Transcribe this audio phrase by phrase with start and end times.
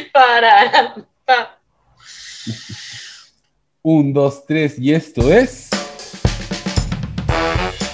[0.12, 0.94] Para.
[3.82, 5.68] Un, dos, tres, y esto es.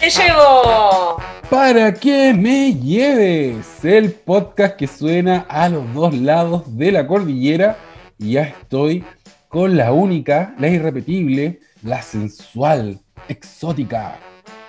[0.00, 1.20] ¡Te llevo!
[1.50, 7.76] Para que me lleves el podcast que suena a los dos lados de la cordillera.
[8.18, 9.04] Y ya estoy
[9.48, 12.98] con la única, la irrepetible, la sensual,
[13.28, 14.18] exótica,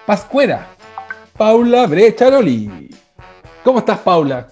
[0.06, 0.68] pascuera,
[1.36, 2.90] Paula Brecharoli.
[3.64, 4.48] ¿Cómo estás, Paula?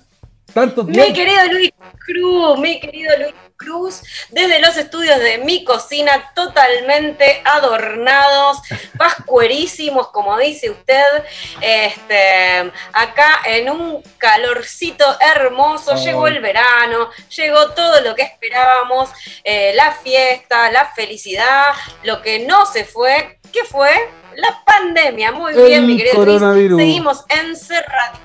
[0.85, 7.41] Mi querido Luis Cruz, mi querido Luis Cruz, desde los estudios de mi cocina, totalmente
[7.43, 8.59] adornados,
[8.97, 11.25] pascuerísimos, como dice usted,
[11.59, 19.09] este, acá en un calorcito hermoso, llegó el verano, llegó todo lo que esperábamos,
[19.43, 23.91] eh, la fiesta, la felicidad, lo que no se fue, ¿qué fue?
[24.37, 26.41] La pandemia, muy bien, mi querido Luis,
[26.77, 28.24] seguimos encerrados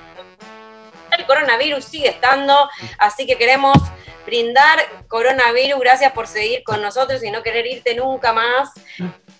[1.17, 2.55] el coronavirus sigue estando,
[2.97, 3.77] así que queremos
[4.25, 8.69] brindar coronavirus, gracias por seguir con nosotros y no querer irte nunca más.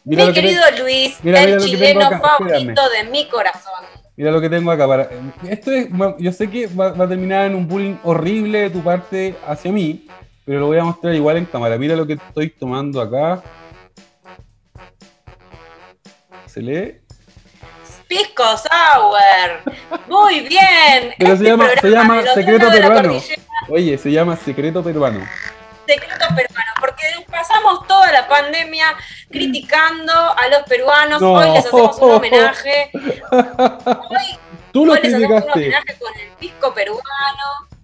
[0.04, 3.86] mi querido Luis, el chileno favorito de mi corazón.
[4.18, 4.88] Mira lo que tengo acá.
[4.88, 5.09] Para...
[5.50, 5.88] Esto es,
[6.20, 10.08] yo sé que va, a terminar en un bullying horrible de tu parte hacia mí,
[10.46, 11.78] pero lo voy a mostrar igual en cámara.
[11.78, 13.42] Mira lo que estoy tomando acá.
[16.46, 17.01] ¿Se lee?
[18.12, 19.78] Pisco Sour.
[20.09, 21.14] Muy bien.
[21.17, 23.22] Pero se este llama, Secreto Peruano.
[23.70, 25.26] Oye, se llama Secreto Peruano.
[25.88, 28.98] Secreto Peruano, porque pasamos toda la pandemia
[29.30, 31.22] criticando a los peruanos.
[31.22, 32.92] Hoy les hacemos un homenaje.
[33.31, 34.40] Hoy,
[34.73, 35.22] Tú lo criticaste.
[35.22, 37.02] les hacemos un homenaje con el pisco peruano.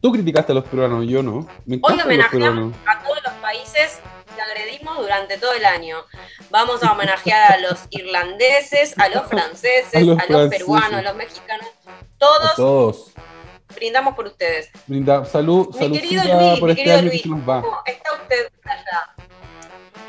[0.02, 1.48] Tú criticaste a los peruanos, yo no.
[1.66, 4.02] Me Hoy homenajeamos a todos los países
[4.48, 5.98] agredimos durante todo el año.
[6.50, 11.68] Vamos a homenajear a los irlandeses, a los franceses, a los, peruanos, a los mexicanos,
[12.18, 12.56] todos.
[12.56, 13.12] todos.
[13.76, 14.70] Brindamos por ustedes.
[14.88, 19.16] Brinda, salud, mi querido Luis, por mi este Luis, ¿Cómo está usted allá?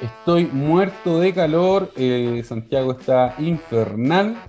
[0.00, 4.41] Estoy muerto de calor, eh, Santiago está infernal.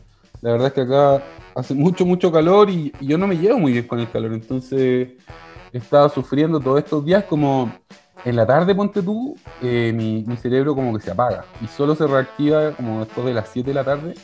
[0.42, 1.24] La verdad es que acá
[1.56, 4.32] hace mucho, mucho calor y, y, yo no me llevo muy bien con el calor.
[4.34, 5.10] Entonces
[5.74, 7.74] he estado sufriendo todos estos días como
[8.26, 12.06] en la tarde, ponte tú, eh, mi, cerebro como que se apaga y solo se
[12.06, 14.16] reactiva como después de las 7 de la tarde,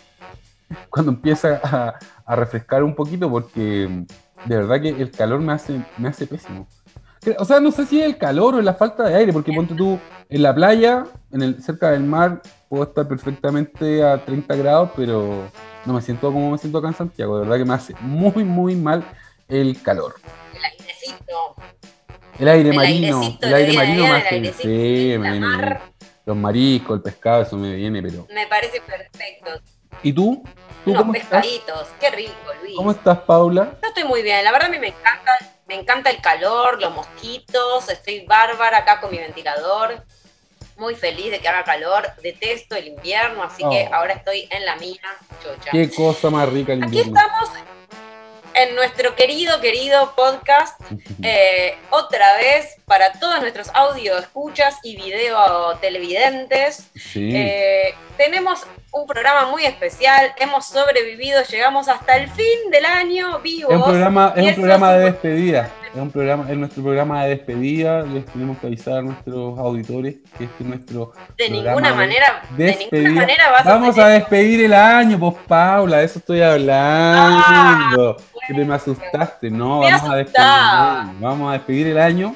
[0.89, 4.05] cuando empieza a, refrescar un poquito, porque
[4.45, 6.67] de verdad que el calor me hace, me hace pésimo.
[7.39, 9.73] O sea, no sé si es el calor o la falta de aire, porque ponte
[9.73, 14.91] tú en la playa, en el, cerca del mar, puedo estar perfectamente a 30 grados,
[14.95, 15.49] pero
[15.85, 17.37] no me siento como me siento acá en Santiago.
[17.37, 19.03] De verdad que me hace muy, muy mal
[19.47, 20.15] el calor.
[20.53, 21.54] El airecito.
[22.37, 25.79] El aire marino, el aire marino más que sí, me viene
[26.25, 28.27] Los mariscos, el pescado, eso me viene, pero.
[28.33, 29.61] Me parece perfecto.
[30.03, 30.43] ¿Y tú?
[30.83, 32.75] ¿Tú Unos pescaditos, qué rico, Luis.
[32.75, 33.77] ¿Cómo estás, Paula?
[33.81, 35.31] Yo estoy muy bien, la verdad a mí me encanta,
[35.67, 40.03] me encanta el calor, los mosquitos, estoy bárbara acá con mi ventilador.
[40.77, 43.95] Muy feliz de que haga calor, detesto el invierno, así que oh.
[43.95, 44.99] ahora estoy en la mía,
[45.41, 45.71] chocha.
[45.71, 47.13] Qué cosa más rica el invierno.
[47.17, 47.49] Aquí estamos
[48.55, 50.79] en nuestro querido, querido podcast,
[51.23, 56.89] eh, otra vez para todos nuestros audio escuchas y video televidentes.
[57.15, 63.71] Eh, tenemos un programa muy especial, hemos sobrevivido, llegamos hasta el fin del año vivos.
[63.71, 65.71] Es un programa, es un programa de despedida.
[65.95, 68.01] Es, un programa, es nuestro programa de despedida.
[68.01, 71.13] Les tenemos que avisar a nuestros auditores que este es nuestro.
[71.37, 76.03] De ninguna manera, de ninguna manera vas Vamos a, despedir el año, pues Paula, de
[76.03, 78.17] eso estoy hablando.
[78.19, 80.47] Ah, que me asustaste, no, vamos a despedir.
[81.21, 82.35] Vamos a despedir el año.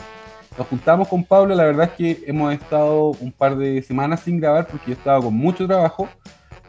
[0.58, 4.40] Nos juntamos con Pablo, la verdad es que hemos estado un par de semanas sin
[4.40, 6.08] grabar porque yo estaba con mucho trabajo.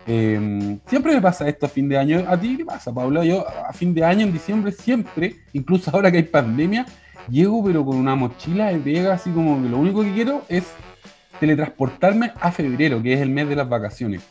[0.07, 2.25] Em, siempre me pasa esto a fin de año.
[2.29, 3.23] ¿A ti qué pasa, Pablo?
[3.23, 6.87] Yo a fin de año, en diciembre, siempre, incluso ahora que hay pandemia,
[7.29, 10.65] llego pero con una mochila de pega, así como que lo único que quiero es
[11.39, 14.23] teletransportarme a febrero, que es el mes de las vacaciones.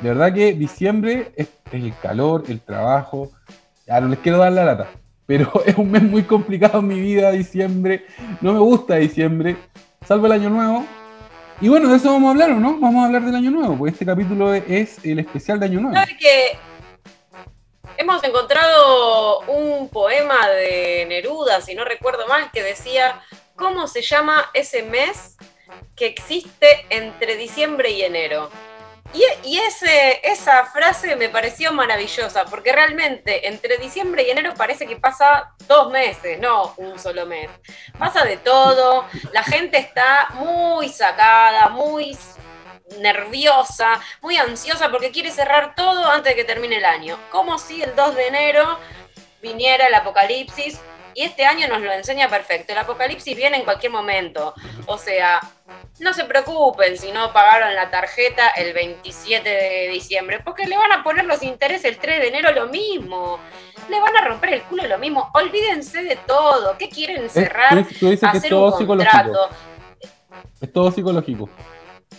[0.00, 3.32] De verdad que diciembre es, el calor, el trabajo.
[3.86, 4.88] Ya no les quiero dar la lata,
[5.26, 8.04] pero es un mes muy complicado en mi vida, diciembre.
[8.40, 9.56] No me gusta diciembre,
[10.06, 10.84] salvo el año nuevo,
[11.64, 12.78] y bueno, de eso vamos a hablar, ¿o no?
[12.78, 15.96] Vamos a hablar del Año Nuevo, porque este capítulo es el especial de Año Nuevo.
[15.96, 16.58] ¿Sabe que
[17.96, 23.22] hemos encontrado un poema de Neruda, si no recuerdo mal, que decía,
[23.56, 25.38] ¿cómo se llama ese mes
[25.96, 28.50] que existe entre diciembre y enero?
[29.14, 29.58] Y,
[30.22, 35.92] esa frase me pareció maravillosa, porque realmente entre diciembre y enero parece que pasa dos
[35.92, 37.48] meses, no un solo mes.
[37.96, 42.18] Pasa de todo, la gente está muy sacada, muy
[42.98, 47.16] nerviosa, muy ansiosa porque quiere cerrar todo antes de que termine el año.
[47.30, 48.78] Como si el 2 de enero
[49.40, 50.80] viniera el apocalipsis
[51.14, 52.72] Y este año nos lo enseña perfecto.
[52.72, 54.54] El apocalipsis viene en cualquier momento.
[54.86, 55.40] O sea,
[56.00, 60.92] no se preocupen si no pagaron la tarjeta el 27 de diciembre, porque le van
[60.92, 63.38] a poner los intereses el 3 de enero lo mismo.
[63.88, 65.30] Le van a romper el culo lo mismo.
[65.34, 66.76] Olvídense de todo.
[66.78, 67.78] ¿Qué quieren cerrar?
[67.78, 69.48] hacer un contrato.
[70.60, 71.48] Es todo psicológico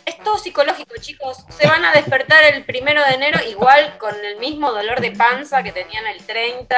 [0.06, 1.46] es todo psicológico, chicos.
[1.50, 5.63] Se van a despertar el primero de enero igual con el mismo dolor de panza
[5.63, 6.75] que tenían el 30.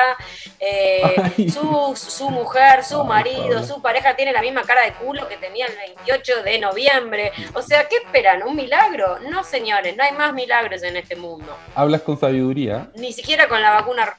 [0.60, 5.66] Eh, su, mujer, su marido, su pareja tiene la misma cara de culo que tenía
[5.66, 7.32] el 28 de noviembre.
[7.54, 8.44] O sea, ¿qué esperan?
[8.44, 9.20] ¿Un milagro?
[9.20, 11.56] No, señores, no hay más milagros en este mundo.
[11.76, 12.90] Hablas con sabiduría.
[12.96, 14.18] Ni siquiera con la vacuna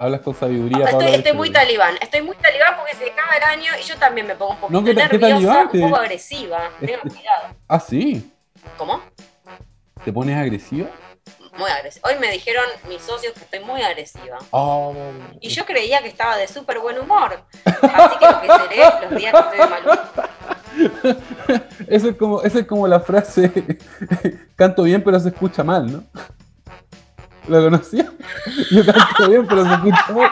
[0.00, 0.86] Hablas con sabiduría.
[0.86, 1.94] estoy, muy talibán.
[2.00, 4.80] Estoy muy talibán porque se acaba el año y yo también me pongo un poquito
[4.80, 6.70] no, nerviosa, un poco agresiva.
[6.80, 7.54] Tengo cuidado.
[7.68, 8.32] Ah, sí.
[8.78, 9.02] ¿Cómo?
[10.02, 10.88] ¿Te pones agresiva?
[11.58, 12.08] Muy agresiva.
[12.08, 14.38] Hoy me dijeron mis socios que estoy muy agresiva.
[14.52, 14.94] Oh.
[15.38, 17.38] Y yo creía que estaba de súper buen humor.
[17.66, 21.60] Así que lo que seré los días que estoy de mal humor.
[21.88, 23.50] Eso es como, eso es como la frase,
[24.56, 26.04] canto bien pero se escucha mal, ¿no?
[27.50, 28.04] ¿Lo conocía?
[28.70, 30.30] Yo canto bien, pero se escucha mal.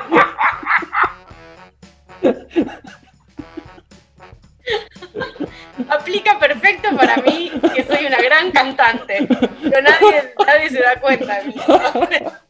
[5.89, 9.27] Aplica perfecto para mí, que soy una gran cantante.
[9.29, 11.41] Pero nadie, nadie se da cuenta.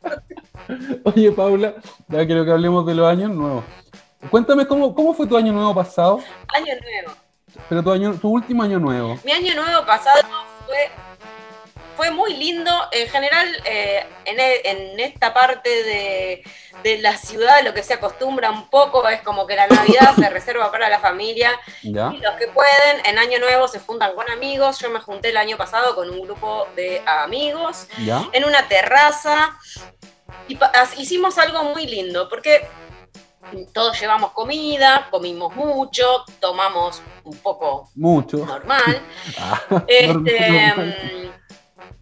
[1.04, 1.72] Oye, Paula,
[2.08, 3.64] ya quiero que hablemos de los años nuevos.
[4.28, 6.20] Cuéntame cómo, cómo fue tu año nuevo pasado.
[6.54, 7.18] Año nuevo.
[7.70, 9.18] Pero tu, año, tu último año nuevo.
[9.24, 10.20] Mi año nuevo pasado
[10.66, 10.90] fue
[11.98, 12.70] fue muy lindo.
[12.92, 18.70] En general, eh, e, en, esta parte de, la ciudad, lo que se acostumbra un
[18.70, 21.50] poco es como que la Navidad se reserva para la familia.
[21.82, 24.78] Y los que pueden, en Año Nuevo se juntan con amigos.
[24.78, 27.88] Yo me junté el año pasado con un grupo de amigos
[28.32, 29.58] en una terraza.
[30.46, 30.56] Y
[30.98, 32.68] hicimos algo muy lindo, porque
[33.72, 39.02] todos llevamos comida, comimos mucho, tomamos un poco mucho normal.
[39.40, 41.32] Ah, este,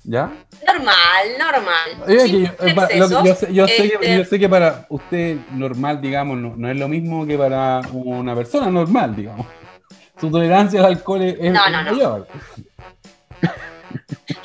[0.08, 0.32] ¿Ya?
[0.64, 1.90] Normal, normal.
[3.50, 8.70] yo, sé, que, para usted normal, digamos, no, es lo mismo que para una persona
[8.70, 9.46] normal, digamos.
[10.20, 12.28] Su tolerancia al alcohol es, mayor.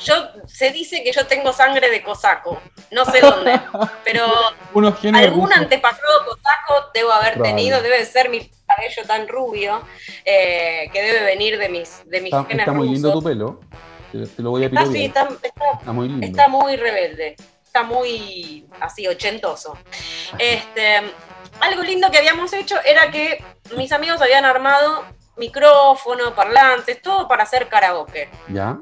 [0.00, 0.14] Yo
[0.46, 2.60] se dice que yo tengo sangre de cosaco,
[2.90, 3.60] no sé dónde,
[4.04, 4.26] pero
[5.14, 9.82] algún antepasado cosaco debo haber tenido, debe ser mi cabello tan rubio,
[10.24, 13.60] eh, que debe venir de mis, de mis está, Está muy lindo tu pelo.
[14.12, 15.28] Te, lo voy a está, sí, está,
[15.92, 17.36] muy está muy rebelde.
[17.64, 19.78] Está muy así, ochentoso.
[20.38, 21.00] Este,
[21.60, 23.42] algo lindo que habíamos hecho era que
[23.74, 25.04] mis amigos habían armado
[25.38, 28.28] micrófono, parlantes, todo para hacer karaoke.
[28.48, 28.78] ¿Ya?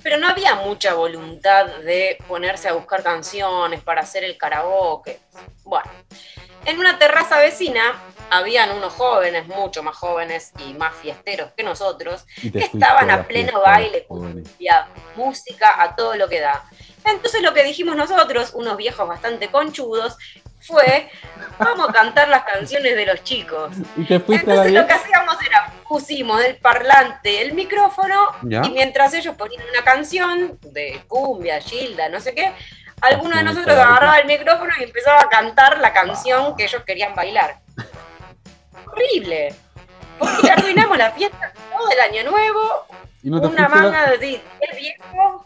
[0.00, 5.18] Pero no había mucha voluntad de ponerse a buscar canciones para hacer el karaoke.
[5.64, 5.90] Bueno,
[6.66, 7.94] en una terraza vecina
[8.30, 13.60] habían unos jóvenes, mucho más jóvenes y más fiesteros que nosotros, que estaban a pleno
[13.60, 16.64] baile, cumbia, música a todo lo que da.
[17.04, 20.16] Entonces lo que dijimos nosotros, unos viejos bastante conchudos,
[20.60, 21.08] fue,
[21.58, 23.72] vamos a cantar las canciones de los chicos.
[23.96, 29.84] Entonces lo que hacíamos era, pusimos el parlante, el micrófono, y mientras ellos ponían una
[29.84, 32.52] canción de cumbia, gilda, no sé qué,
[33.00, 37.14] alguno de nosotros agarraba el micrófono y empezaba a cantar la canción que ellos querían
[37.14, 37.60] bailar
[38.96, 39.54] horrible.
[40.18, 42.86] Porque arruinamos la fiesta todo el año nuevo.
[43.22, 44.42] una manga de 10
[44.78, 45.42] viejos,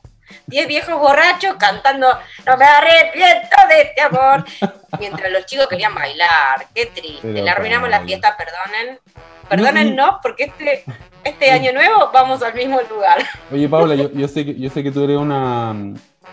[0.47, 2.07] 10 viejos borrachos cantando
[2.47, 4.45] No me arrepiento de este amor.
[4.99, 6.67] Mientras los chicos querían bailar.
[6.75, 7.33] Qué triste.
[7.33, 9.97] Le arruinamos la fiesta, perdonen.
[9.97, 10.85] No, porque este,
[11.25, 13.19] este año nuevo vamos al mismo lugar.
[13.51, 15.75] Oye, Paula, yo, sé, que, yo sé que tú eres una,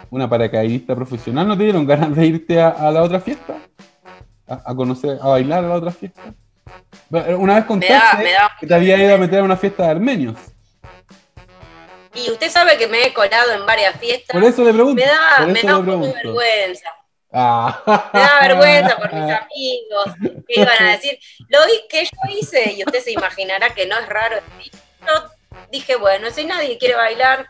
[0.10, 1.48] una paracaidista profesional.
[1.48, 3.58] ¿No te dieron ganas de irte a, la otra fiesta?
[4.48, 6.34] a conocer, a bailar a la otra fiesta?
[7.10, 8.28] Una vez contaste
[8.60, 10.36] que te había ido a meter a una fiesta de armenios.
[12.14, 14.34] Y usted sabe que me he colado en varias fiestas.
[14.34, 15.02] Por eso le pregunto.
[15.02, 16.90] Me da, me da un poco de vergüenza.
[17.32, 18.10] Ah.
[18.14, 21.20] Me da vergüenza por mis amigos que iban a decir.
[21.48, 24.38] Lo que yo hice, y usted se imaginará que no es raro.
[25.06, 25.32] Yo
[25.72, 27.48] dije, bueno, si nadie quiere bailar,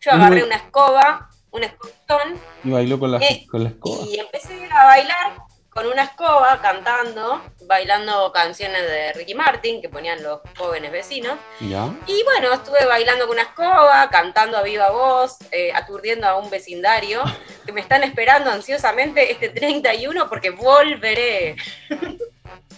[0.00, 2.40] yo agarré una escoba, un escobón.
[2.64, 4.04] Y bailó con la, eh, con la escoba.
[4.06, 10.22] Y empecé a bailar con una escoba cantando, bailando canciones de Ricky Martin que ponían
[10.22, 11.34] los jóvenes vecinos.
[11.60, 16.48] Y bueno, estuve bailando con una escoba, cantando a viva voz, eh, aturdiendo a un
[16.48, 17.22] vecindario
[17.66, 21.56] que me están esperando ansiosamente este 31 porque volveré.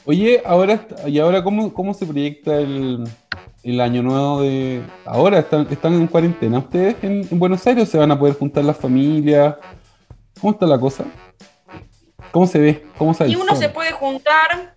[0.04, 3.04] Oye, ahora y ahora cómo, cómo se proyecta el,
[3.80, 8.10] año nuevo de ahora están, están en cuarentena ustedes en, en Buenos Aires se van
[8.10, 9.56] a poder juntar las familias.
[10.40, 11.04] ¿Cómo está la cosa?
[12.30, 12.86] ¿Cómo se ve?
[12.96, 14.74] ¿Cómo Y uno se puede juntar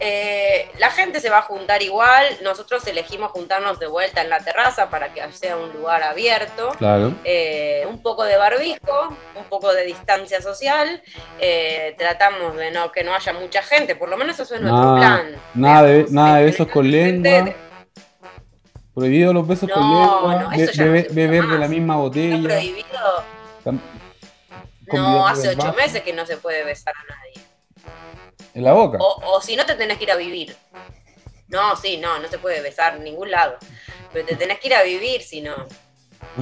[0.00, 4.38] eh, la gente se va a juntar igual, nosotros elegimos juntarnos de vuelta en la
[4.38, 6.70] terraza para que sea un lugar abierto.
[6.78, 7.14] Claro.
[7.24, 11.02] Eh, un poco de barbijo, un poco de distancia social.
[11.40, 14.96] Eh, tratamos de no que no haya mucha gente, por lo menos eso es nuestro
[14.96, 15.36] plan.
[15.54, 17.52] Nada de, nada de besos con lengua.
[18.94, 20.50] Prohibido los besos con lengua.
[21.10, 22.40] beber de la misma botella.
[22.48, 23.24] prohibido.
[24.92, 27.27] no, hace ocho meses que no se puede besar a nadie.
[28.58, 28.98] En la boca.
[29.00, 30.56] O, si no, te tenés que ir a vivir.
[31.46, 33.56] No, sí, no, no se puede besar en ningún lado.
[34.12, 35.54] Pero te tenés que ir a vivir si no.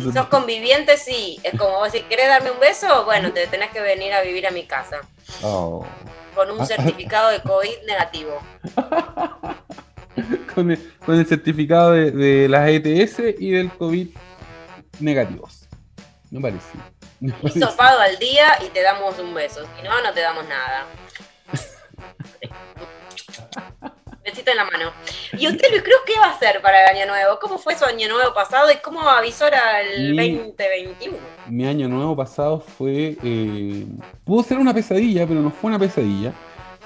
[0.00, 1.38] Si sos conviviente, sí.
[1.42, 3.04] Es como vos decís, ¿querés darme un beso?
[3.04, 5.02] Bueno, te tenés que venir a vivir a mi casa.
[5.42, 5.85] Oh.
[6.35, 8.40] Con un certificado de COVID negativo.
[10.54, 14.08] con, el, certificado de, las ETS y del COVID
[15.00, 15.68] negativos.
[16.30, 16.78] No parece.
[17.20, 17.62] No parece.
[17.62, 19.66] al día y te damos un beso.
[19.76, 20.87] Si no, no te damos nada.
[24.26, 24.90] Besito en la mano.
[25.38, 27.38] ¿Y usted, Luis Cruz, qué va a hacer para el año nuevo?
[27.40, 31.16] ¿Cómo fue su año nuevo pasado y cómo avisora el 2021?
[31.49, 33.16] Mi año nuevo pasado fue.
[33.23, 33.87] Eh,
[34.25, 36.33] pudo ser una pesadilla, pero no fue una pesadilla.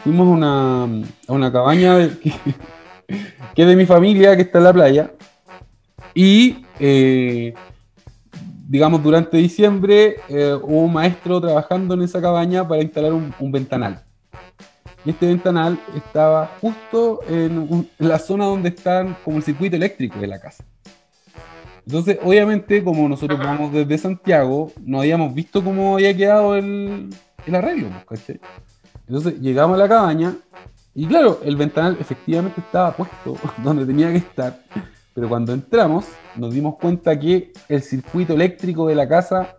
[0.05, 0.83] Fuimos a una,
[1.29, 5.11] a una cabaña que, es de mi familia, que está en la playa.
[6.15, 6.67] Y.
[6.79, 7.55] Eh,
[8.69, 14.05] digamos, durante diciembre eh, hubo un maestro trabajando en esa cabaña para instalar un ventanal.
[15.05, 20.27] Y este ventanal estaba justo en, la zona donde está como el circuito eléctrico de
[20.27, 20.65] la casa.
[21.87, 27.09] Entonces, obviamente, como nosotros vamos desde Santiago, no habíamos visto cómo había quedado el,
[27.47, 28.39] el arreglo, ¿cachai?
[29.07, 30.37] Entonces, llegamos a la cabaña
[30.95, 34.61] y claro, el ventanal efectivamente estaba puesto donde tenía que estar.
[35.15, 39.57] Pero cuando entramos, nos dimos cuenta que el circuito eléctrico de la casa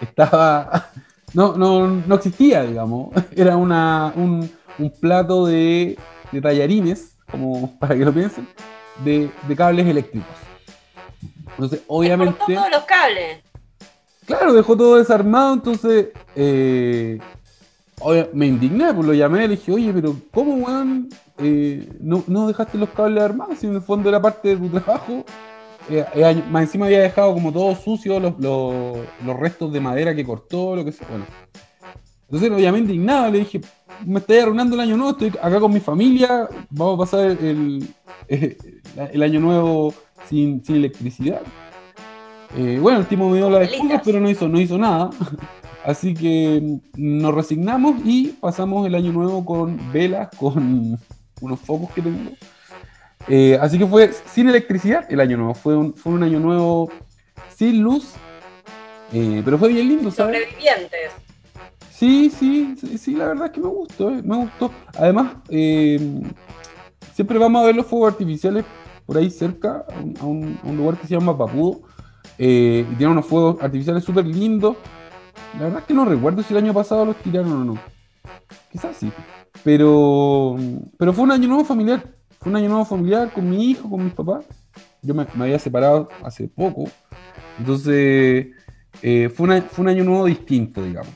[0.00, 0.90] estaba
[1.34, 3.10] no, no, no existía, digamos.
[3.36, 4.50] Era una, un,
[5.00, 5.98] plato de,
[6.42, 8.48] tallarines, como para que lo piensen,
[9.04, 10.28] de, cables eléctricos.
[11.50, 12.38] Entonces, obviamente.
[12.46, 13.38] Dejó todos los cables.
[14.26, 16.08] Claro, dejó todo desarmado, entonces.
[16.34, 17.18] Eh,
[18.34, 21.08] me indigné, pues lo llamé, le dije, oye, pero ¿cómo, weón?
[21.38, 24.68] Eh, no, no dejaste los cables armados, si en el fondo era parte de tu
[24.68, 25.24] trabajo.
[25.88, 30.24] Eh, eh, más encima había dejado como todo sucio los, los, restos de madera que
[30.24, 31.06] cortó, lo que sea.
[31.08, 31.26] Bueno.
[32.28, 33.60] Entonces llamé indignado, le dije,
[34.04, 37.88] me estoy arruinando el año nuevo, estoy acá con mi familia, vamos a pasar el,
[38.28, 39.94] el, año nuevo
[40.28, 41.42] sin, sin electricidad.
[42.56, 45.10] Eh, bueno, el tipo me dio la disculpa, pero no hizo, no hizo nada.
[45.84, 50.98] Así que nos resignamos y pasamos el año nuevo con velas, con
[51.40, 52.32] unos focos que tengo
[53.28, 55.54] eh, así que fue sin electricidad el año nuevo.
[55.54, 56.90] Fue un, fue un año nuevo
[57.54, 58.14] sin luz.
[59.12, 60.42] Eh, pero fue bien lindo, ¿sabes?
[60.42, 61.12] Sobrevivientes.
[61.90, 64.70] Sí, sí, sí, la verdad es que me gustó, eh, me gustó.
[64.98, 68.64] Además, siempre vamos a ver los fuegos artificiales
[69.06, 69.86] por ahí cerca,
[70.20, 71.80] a un, lugar que se llama Papudo.
[72.36, 74.76] y tiene unos fuegos artificiales súper lindos.
[75.54, 77.78] La verdad es que no recuerdo si el año pasado los tiraron o no.
[78.70, 79.10] Quizás sí.
[79.64, 80.56] Pero,
[80.98, 82.15] pero fue un año nuevo familiar
[82.46, 84.44] fue un año nuevo familiar con mi hijo, con mis papás.
[85.02, 86.84] Yo me, había separado hace poco.
[87.58, 88.46] Entonces,
[89.02, 91.12] eh, fue, fue un año nuevo distinto, digamos.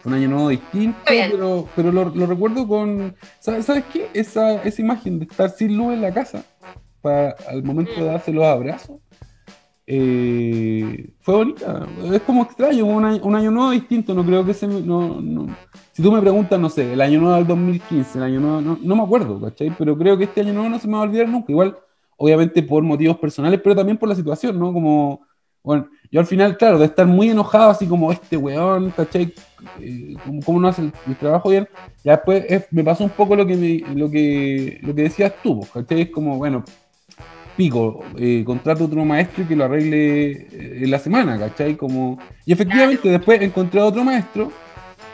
[0.00, 3.14] Fue un año nuevo distinto, pero, pero lo, recuerdo con.
[3.40, 4.08] ¿Sabes, qué?
[4.14, 6.42] Esa, esa imagen de estar sin luz en la casa,
[7.02, 8.06] para, al momento de mm.
[8.06, 8.96] darse los abrazos,
[9.90, 11.86] eh, fue bonita.
[12.12, 14.12] Es como extraño, un año, un año nuevo distinto.
[14.12, 14.66] No creo que se.
[14.66, 15.56] No, no,
[15.92, 18.78] si tú me preguntas, no sé, el año nuevo del 2015, el año nuevo, no,
[18.82, 19.74] no, me acuerdo, ¿cachai?
[19.78, 21.50] Pero creo que este año nuevo no se me va a olvidar nunca.
[21.50, 21.74] Igual,
[22.18, 24.74] obviamente por motivos personales, pero también por la situación, ¿no?
[24.74, 25.22] Como,
[25.62, 29.32] bueno, yo al final, claro, de estar muy enojado, así como este weón, ¿cachai?
[29.80, 31.66] Eh, ¿Cómo, no hace el, trabajo bien?
[32.04, 36.02] Ya después me pasó un poco lo que, lo que, lo que decías tú, ¿cachai?
[36.02, 36.62] Es como, bueno,
[37.58, 41.76] pico, eh, contrato otro maestro y que lo arregle eh, en la semana, ¿cachai?
[41.76, 42.16] Como...
[42.46, 44.52] Y efectivamente después encontré a otro maestro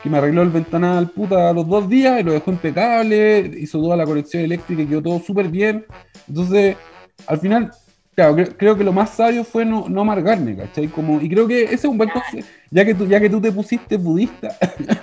[0.03, 3.81] que me arregló el ventanal puta a los dos días y lo dejó impecable, hizo
[3.81, 5.87] toda la conexión eléctrica y quedó todo súper bien.
[6.27, 6.77] Entonces,
[7.25, 7.71] al final,
[8.13, 10.87] claro, creo que lo más sabio fue no, no amargarme, ¿cachai?
[10.87, 13.41] Como, y creo que ese es un buen consejo, ya que tú, ya que tú
[13.41, 14.55] te pusiste budista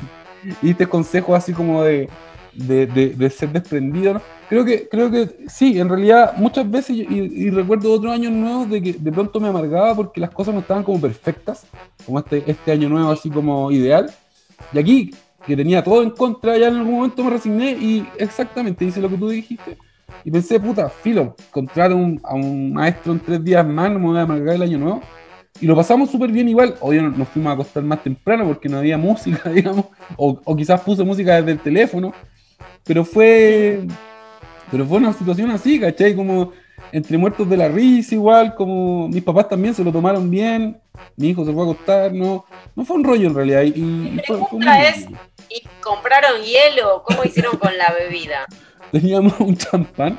[0.62, 2.08] y diste consejos así como de,
[2.54, 8.12] de, ser desprendido, creo que, creo que sí, en realidad muchas veces, y, recuerdo otros
[8.12, 11.66] años nuevos de que de pronto me amargaba porque las cosas no estaban como perfectas,
[12.04, 14.10] como este, este año nuevo así como ideal,
[14.72, 15.10] y aquí,
[15.46, 19.08] que tenía todo en contra, ya en algún momento me resigné y exactamente hice lo
[19.08, 19.76] que tú dijiste.
[20.24, 24.18] Y pensé, puta, filo, contrato a un maestro en tres días más, no me voy
[24.18, 25.02] a amargar el año nuevo.
[25.60, 26.76] y lo pasamos súper bien igual.
[26.80, 30.80] Hoy nos fuimos a acostar más temprano porque no había música, digamos, o, o quizás
[30.80, 32.12] puse música desde el teléfono,
[32.84, 33.86] pero fue,
[34.70, 36.14] pero fue una situación así, ¿cachai?
[36.14, 36.52] Como
[36.90, 40.80] entre muertos de la risa igual, como mis papás también se lo tomaron bien,
[41.16, 43.62] mi hijo se fue a acostar, no, no fue un rollo en realidad.
[43.62, 45.06] Y, Mi pregunta es,
[45.48, 47.02] ¿y compraron hielo?
[47.04, 48.46] ¿Cómo hicieron con la bebida?
[48.92, 50.18] Teníamos un champán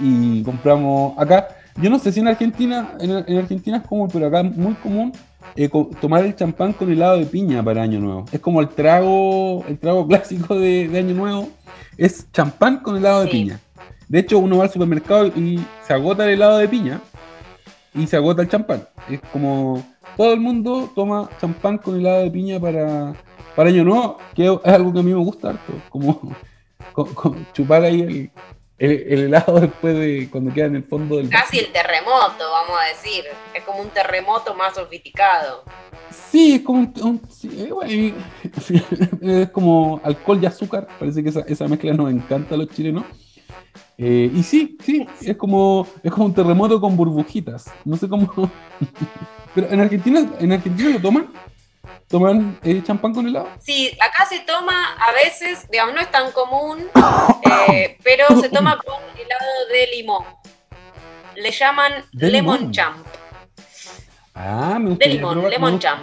[0.00, 4.40] y compramos acá, yo no sé si en Argentina, en, Argentina es común, pero acá
[4.40, 5.12] es muy común
[5.56, 5.68] eh,
[6.00, 8.24] tomar el champán con helado de piña para Año Nuevo.
[8.32, 11.48] Es como el trago, el trago clásico de, Año Nuevo,
[11.96, 13.60] es champán con helado de piña.
[14.08, 17.00] De hecho, uno va al supermercado y se agota el helado de piña
[17.94, 18.86] y se agota el champán.
[19.08, 19.84] Es como
[20.16, 23.14] todo el mundo toma champán con helado de piña para,
[23.54, 25.72] para Año Nuevo, que es algo que a mí me gusta harto.
[25.88, 26.34] Como,
[27.52, 28.30] chupar ahí el,
[28.80, 31.28] el, helado después de cuando queda en el fondo del.
[31.28, 33.24] Casi el terremoto, vamos a decir.
[33.54, 35.64] Es como un terremoto más sofisticado.
[36.10, 37.20] Sí, es como un,
[37.86, 38.14] eh,
[39.42, 40.88] es como alcohol y azúcar.
[40.98, 43.04] Parece que esa, esa mezcla nos encanta a los chilenos.
[43.98, 47.70] Eh, y sí, sí, es como, es como un terremoto con burbujitas.
[47.84, 48.32] No sé cómo.
[49.54, 51.28] Pero en Argentina, ¿en Argentina lo toman?
[52.08, 53.48] ¿Toman eh, champán con helado?
[53.60, 56.88] Sí, acá se toma a veces, digamos, no es tan común,
[57.72, 60.24] eh, pero se toma con helado de limón.
[61.36, 63.06] Le llaman lemon champ.
[64.34, 65.04] Ah, me gusta.
[65.04, 66.02] De limón, lemon champ.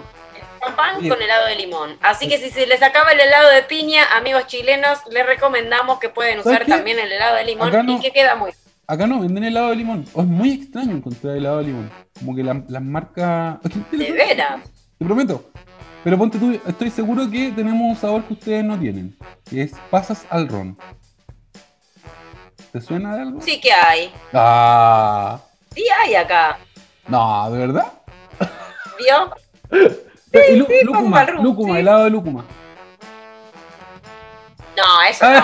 [0.59, 1.97] Champán con helado de limón.
[2.01, 6.09] Así que si se les acaba el helado de piña, amigos chilenos, les recomendamos que
[6.09, 8.51] pueden usar también el helado de limón y que queda muy
[8.89, 10.03] Acá no venden helado de limón.
[10.03, 11.91] es muy extraño encontrar helado de limón.
[12.17, 13.59] Como que las marcas.
[13.91, 14.61] ¿De veras?
[14.97, 15.51] Te prometo.
[16.07, 19.73] Pero ponte tú, estoy seguro que tenemos un sabor que ustedes no tienen, que es
[19.91, 20.77] pasas al ron.
[22.71, 23.41] ¿Te suena de algo?
[23.41, 24.13] Sí que hay.
[24.31, 25.37] Ah.
[25.75, 26.59] Sí hay acá.
[27.09, 27.91] No, ¿de verdad?
[28.97, 29.89] ¿Vio?
[30.31, 32.45] Sí, lúcuma, lúcuma, helado de lúcuma.
[34.77, 35.37] No, eso no.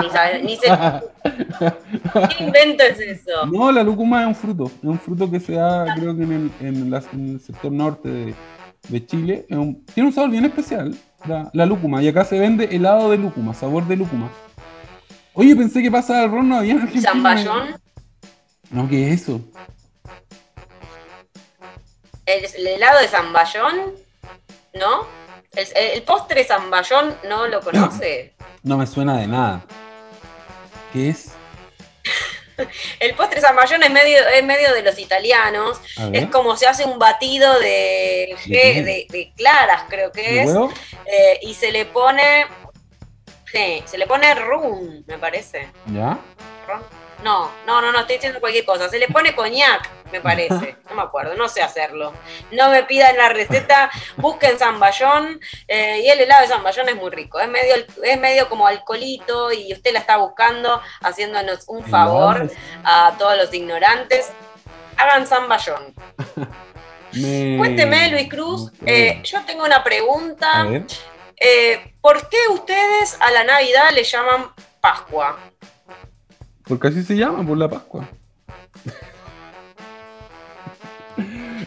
[0.00, 0.68] Eso, Ni, se...
[2.36, 3.44] ¿Qué invento es eso?
[3.46, 4.64] No, la lúcuma es un fruto.
[4.64, 8.34] Es un fruto que se da, creo que en el, en el sector norte de,
[8.88, 9.46] de Chile.
[9.48, 10.96] tiene un sabor bien especial,
[11.52, 12.02] la, lúcuma.
[12.02, 14.30] Y acá se vende helado de lúcuma, sabor de lúcuma.
[15.34, 17.76] Oye, pensé que pasa el ron no había en ¿Zamballón?
[18.70, 19.40] No, ¿qué es eso?
[22.24, 23.92] ¿El, helado de zamballón?
[24.74, 25.06] ¿No?
[25.54, 28.34] ¿El, postre zamballón no lo conoce?
[28.62, 29.64] No me suena de nada.
[30.92, 31.35] ¿Qué es?
[33.00, 35.80] El postre zamballón es medio, es medio de los italianos.
[36.12, 40.50] Es como se hace un batido de, de, claras, creo que es.
[41.06, 42.46] Eh, y se le pone.
[43.52, 45.68] Sí, se le pone rum, me parece.
[45.86, 46.18] ¿Ya?
[47.22, 48.88] No, no, no, no, estoy diciendo cualquier cosa.
[48.88, 50.76] Se le pone coñac, me parece.
[50.88, 52.14] No me acuerdo, no sé hacerlo.
[52.52, 55.40] No me pidan la receta, busquen zamballón.
[55.66, 57.40] Eh, y el helado de zamballón es muy rico.
[57.40, 62.50] Es medio, es medio como alcoholito y usted la está buscando, haciéndonos un favor
[62.84, 64.30] a todos los ignorantes.
[64.96, 65.94] Hagan zamballón.
[67.58, 68.72] Cuénteme, Luis Cruz.
[68.84, 70.66] Eh, yo tengo una pregunta.
[71.38, 74.50] Eh, ¿Por qué ustedes a la Navidad le llaman
[74.80, 75.38] Pascua?
[76.66, 78.08] Porque así se llama, por la Pascua.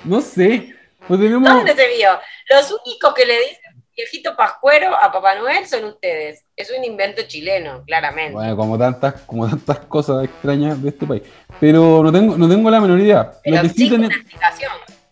[0.04, 0.76] no sé.
[1.08, 2.10] Pues ¿Dónde se vio?
[2.50, 6.46] Los únicos que le dicen viejito pascuero a Papá Noel son ustedes.
[6.56, 8.34] Es un invento chileno, claramente.
[8.34, 11.24] Bueno, como tantas, como tantas cosas extrañas de este país.
[11.60, 13.32] Pero no tengo, no tengo la menor idea.
[13.44, 14.16] Pero Lo sí tenemos,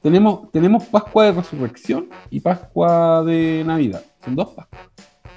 [0.02, 4.04] tenemos, tenemos Pascua de Resurrección y Pascua de Navidad.
[4.23, 4.91] Son dos Pascuas.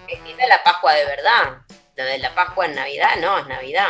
[0.07, 1.63] Es la Pascua de verdad.
[1.97, 3.89] Lo de la Pascua en Navidad, no, es Navidad.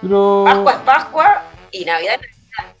[0.00, 2.74] Pascua es Pascua y Navidad es Navidad.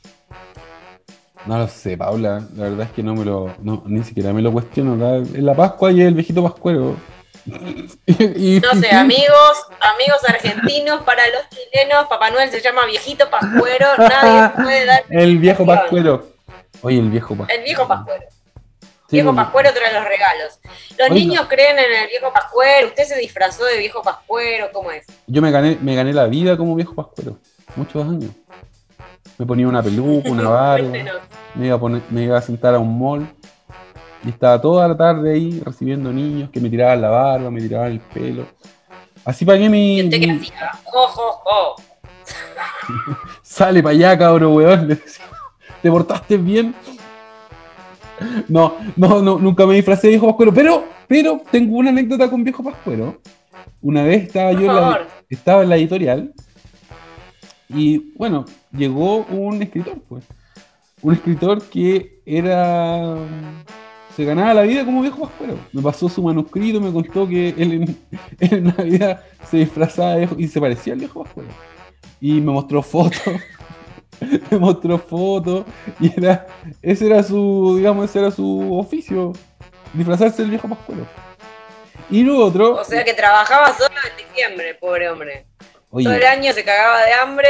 [1.46, 2.42] No lo sé, Paula.
[2.56, 3.54] La verdad es que no me lo.
[3.86, 5.22] ni siquiera me lo cuestiono.
[5.22, 6.96] Es la Pascua y el viejito pascuero.
[7.46, 13.86] no sé, amigos, amigos argentinos, para los chilenos, Papá Noel se llama viejito pascuero.
[13.96, 15.04] Nadie puede dar.
[15.10, 16.28] El viejo pascuero.
[16.82, 17.58] Oye, el viejo pascuero.
[17.58, 18.24] El viejo pascuero
[19.10, 20.60] viejo Pascuero trae los regalos.
[20.98, 22.88] Los niños creen en el viejo Pascuero.
[22.88, 24.70] ¿Usted se disfrazó de viejo Pascuero?
[24.72, 25.06] ¿Cómo es?
[25.26, 27.38] Yo me gané, me gané la vida como viejo Pascuero.
[27.76, 28.30] Muchos años.
[29.38, 30.88] Me ponía una peluca, una barba.
[31.54, 33.26] me, iba a poner, me iba a sentar a un mall.
[34.24, 37.92] Y estaba toda la tarde ahí recibiendo niños que me tiraban la barba, me tiraban
[37.92, 38.46] el pelo.
[39.24, 39.98] Así pagué mi.
[39.98, 40.70] ¿Y usted qué hacía?
[40.84, 41.76] ¡Jo,
[43.42, 45.00] Sale para allá, cabrón, weón.
[45.82, 46.74] ¿Te portaste bien?
[48.48, 52.44] No, no, no, nunca me disfracé de viejo pascuero, pero, pero tengo una anécdota con
[52.44, 53.20] viejo pascuero.
[53.80, 56.32] Una vez estaba yo en la, estaba en la editorial
[57.68, 60.24] y bueno, llegó un escritor, pues.
[61.02, 63.16] un escritor que era
[64.18, 65.56] se ganaba la vida como viejo pascuero.
[65.72, 67.96] Me pasó su manuscrito, me contó que él
[68.40, 71.50] en, Navidad se disfrazaba de y se parecía al viejo pascuero.
[72.20, 73.20] Y me mostró fotos,
[74.50, 75.64] me mostró fotos
[76.00, 76.46] y era,
[76.82, 79.32] ese era su, digamos, ese era su oficio,
[79.92, 81.06] disfrazarse del viejo pascuero.
[82.10, 82.76] Y lo otro...
[82.76, 85.46] O sea que trabajaba solo en diciembre, pobre hombre.
[85.90, 87.48] Todo el año se cagaba de hambre,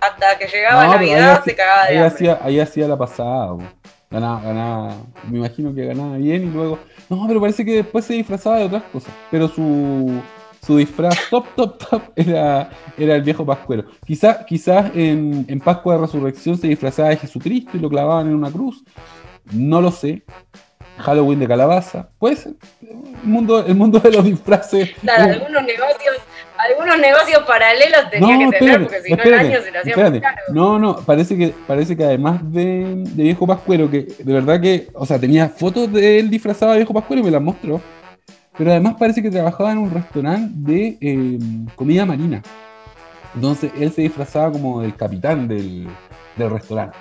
[0.00, 2.36] hasta que llegaba Navidad se cagaba de hambre.
[2.42, 3.56] ahí hacía la pasada.
[4.08, 4.94] Ganaba, ganaba,
[5.28, 6.78] me imagino que ganaba bien y luego.
[7.08, 9.12] No, pero parece que después se disfrazaba de otras cosas.
[9.30, 10.20] Pero su,
[10.66, 13.84] su disfraz top, top, top era, era el viejo Pascuero.
[14.04, 18.34] Quizás quizás en, en Pascua de Resurrección se disfrazaba de Jesucristo y lo clavaban en
[18.34, 18.82] una cruz.
[19.52, 20.24] No lo sé.
[20.98, 22.08] Halloween de calabaza.
[22.18, 22.54] Puede ser.
[22.82, 24.90] El mundo, el mundo de los disfraces.
[25.00, 26.16] Claro, algunos negocios,
[26.56, 30.20] algunos negocios paralelos tenía que tener, porque si no el año se lo hacía muy
[30.20, 30.36] caro.
[30.52, 34.88] No, no, parece que, parece que además de, de, Viejo Pascuero, que de verdad que,
[34.94, 37.80] o sea, tenía fotos de él disfrazado de Viejo Pascuero y me las mostró.
[38.58, 41.38] Pero además parece que trabajaba en un restaurante de eh,
[41.74, 42.42] comida marina.
[43.34, 45.86] Entonces él se disfrazaba como del capitán del,
[46.36, 46.96] del restaurante.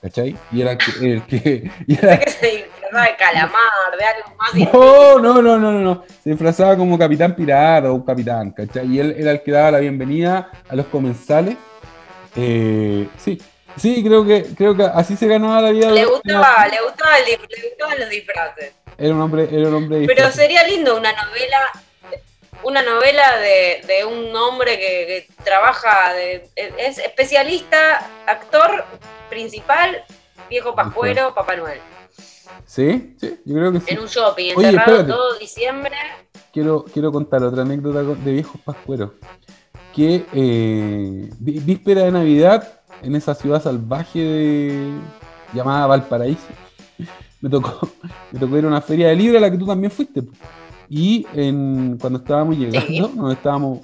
[0.00, 0.36] ¿Cachai?
[0.50, 0.78] Y era el
[1.26, 1.70] que.
[1.86, 4.72] Y era, de calamar, de algo más.
[4.72, 6.04] No, no, no, no, no.
[6.22, 8.86] Se disfrazaba como capitán pirata o un capitán, ¿cachai?
[8.86, 11.56] Y él era el que daba la bienvenida a los comensales.
[12.36, 13.40] Eh, sí,
[13.76, 15.90] sí, creo que, creo que así se ganaba la vida.
[15.90, 18.81] Le gustaba, le gustaba el, le gustaban los disfraces.
[19.02, 21.58] Era un hombre, era un hombre Pero sería lindo una novela
[22.62, 28.84] una novela de, de un hombre que, que, trabaja, de, es especialista, actor
[29.28, 30.04] principal,
[30.48, 31.80] viejo pascuero, Papá Noel.
[32.64, 33.86] Sí, sí, yo creo que sí.
[33.88, 35.96] En un shopping, encerrado todo diciembre.
[36.52, 39.10] Quiero, quiero contar otra anécdota de viejos pascueros.
[39.92, 44.88] Que eh, víspera de Navidad, en esa ciudad salvaje
[45.52, 46.46] llamada Valparaíso,
[47.42, 47.88] me tocó,
[48.32, 50.22] me tocó ir a una feria de libros a la que tú también fuiste.
[50.88, 53.80] Y en, cuando estábamos llegando, estábamos,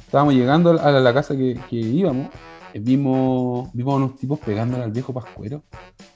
[0.00, 2.28] estábamos llegando a la, casa que, que íbamos,
[2.74, 5.62] vimos, vimos unos tipos pegándole al viejo pascuero.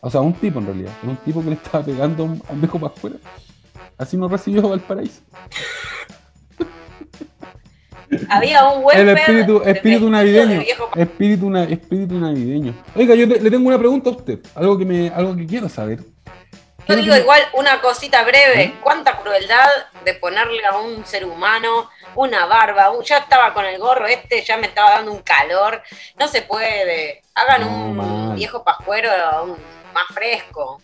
[0.00, 0.92] O sea, un tipo en realidad.
[1.03, 3.16] un tipo que le estaba pegando al viejo pascuero.
[3.98, 5.20] Así nos recibió Valparaíso.
[8.29, 10.62] Había un buen El espíritu, espíritu navideño.
[10.96, 12.74] Espíritu, espíritu navideño.
[12.96, 14.40] Oiga, yo le tengo una pregunta a usted.
[14.55, 16.00] Algo que, me, algo que quiero saber.
[16.90, 18.74] Yo digo igual una cosita breve.
[18.83, 19.68] ¿Cuánta crueldad
[20.05, 22.90] de ponerle a un ser humano una barba?
[23.05, 25.83] Ya estaba con el gorro este, ya me estaba dando un calor.
[26.18, 27.22] No se puede.
[27.35, 29.09] Hagan un viejo pascuero
[29.94, 30.81] más fresco.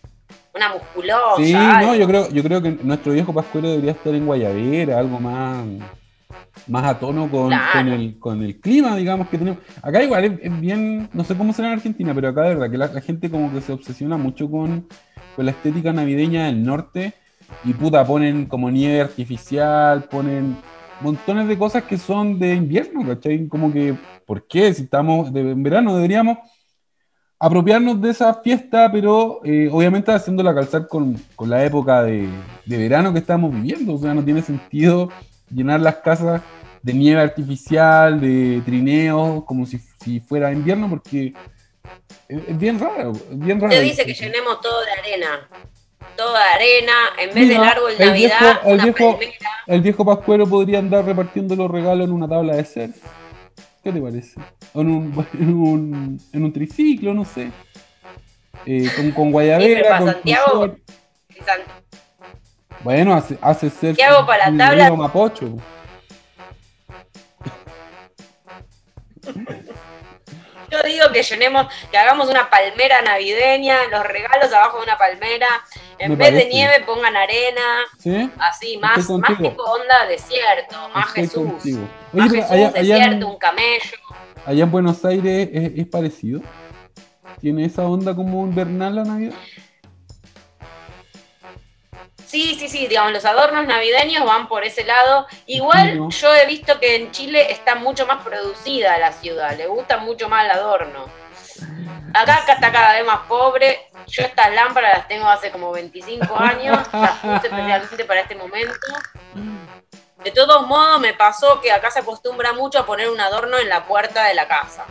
[0.54, 1.36] Una musculosa.
[1.36, 5.20] Sí, no, yo creo, yo creo que nuestro viejo pascuero debería estar en Guayabera, algo
[5.20, 5.66] más
[6.66, 9.60] más a tono con, el, con el clima, digamos, que tenemos.
[9.82, 12.78] Acá igual es, bien, no sé cómo será en Argentina, pero acá de verdad que
[12.78, 14.88] la gente como que se obsesiona mucho con,
[15.36, 17.12] con la estética navideña del norte
[17.64, 20.56] y puta, ponen como nieve artificial, ponen
[21.00, 23.46] montones de cosas que son de invierno, ¿cachai?
[23.46, 23.94] Como que,
[24.24, 24.72] ¿por qué?
[24.72, 26.38] Si estamos de, en verano deberíamos
[27.38, 32.28] apropiarnos de esa fiesta, pero eh, obviamente haciéndola calzar con, con la época de,
[32.64, 35.10] de, verano que estamos viviendo, o sea, no tiene sentido
[35.50, 36.40] llenar las casas
[36.82, 41.34] de nieve artificial, de trineos, como si, si fuera invierno, porque
[42.28, 43.72] es bien raro, bien raro.
[43.72, 45.48] Te dice que llenemos todo de arena.
[46.16, 49.18] Toda arena, en vez del árbol de Navidad, el viejo,
[49.66, 52.90] el viejo Pascuero podría andar repartiendo los regalos en una tabla de ser.
[53.84, 54.40] ¿Qué te parece?
[54.72, 57.50] O en un, en un, en un triciclo, no sé.
[58.64, 60.76] Eh, con, con guayabera, con Santiago,
[62.82, 64.92] Bueno, hace, hace ser Santiago para la tabla.
[64.92, 65.56] Mapocho.
[70.70, 75.46] Yo digo que llenemos, que hagamos una palmera navideña, los regalos abajo de una palmera,
[75.98, 77.84] en vez de nieve pongan arena,
[78.38, 81.52] así, más, más tipo onda desierto, más Jesús.
[82.12, 83.96] más Jesús, desierto, un camello.
[84.44, 86.40] Allá en Buenos Aires es, parecido.
[87.40, 89.34] ¿Tiene esa onda como invernal la Navidad?
[92.36, 95.26] Sí, sí, sí, digamos, los adornos navideños van por ese lado.
[95.46, 99.96] Igual yo he visto que en Chile está mucho más producida la ciudad, le gusta
[99.96, 101.06] mucho más el adorno.
[102.12, 103.88] Acá está cada vez más pobre.
[104.06, 108.86] Yo estas lámparas las tengo hace como 25 años, las puse especialmente para este momento.
[110.22, 113.70] De todos modos, me pasó que acá se acostumbra mucho a poner un adorno en
[113.70, 114.84] la puerta de la casa.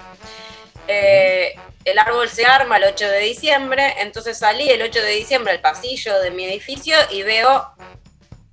[0.88, 1.54] Eh,
[1.86, 5.62] el árbol se arma el 8 de diciembre, entonces salí el 8 de diciembre al
[5.62, 7.74] pasillo de mi edificio y veo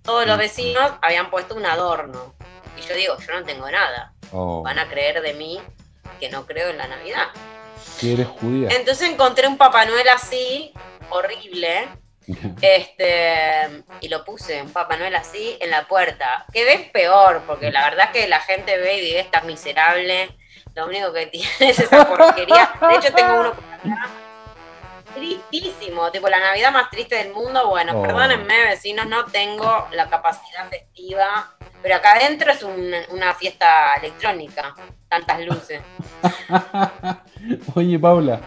[0.02, 2.34] todos los vecinos habían puesto un adorno.
[2.76, 4.12] Y yo digo, yo no tengo nada.
[4.32, 4.62] Oh.
[4.62, 5.60] Van a creer de mí
[6.20, 7.28] que no creo en la Navidad.
[8.00, 8.68] Que eres judía.
[8.72, 10.72] Entonces encontré un Papá Noel así,
[11.10, 11.88] horrible.
[12.62, 16.46] Este, y lo puse, un Papá Noel así, en la puerta.
[16.52, 20.36] Que ves peor, porque la verdad que la gente ve y vive esta miserable.
[20.74, 22.70] Lo único que tiene es esa porquería.
[22.88, 23.52] De hecho, tengo uno
[25.14, 27.68] tristísimo, tipo la Navidad más triste del mundo.
[27.68, 28.02] Bueno, Oh.
[28.02, 34.74] perdónenme, vecinos, no tengo la capacidad festiva, pero acá adentro es un- una fiesta electrónica,
[35.08, 35.82] tantas luces.
[37.74, 38.40] Oye, Paula,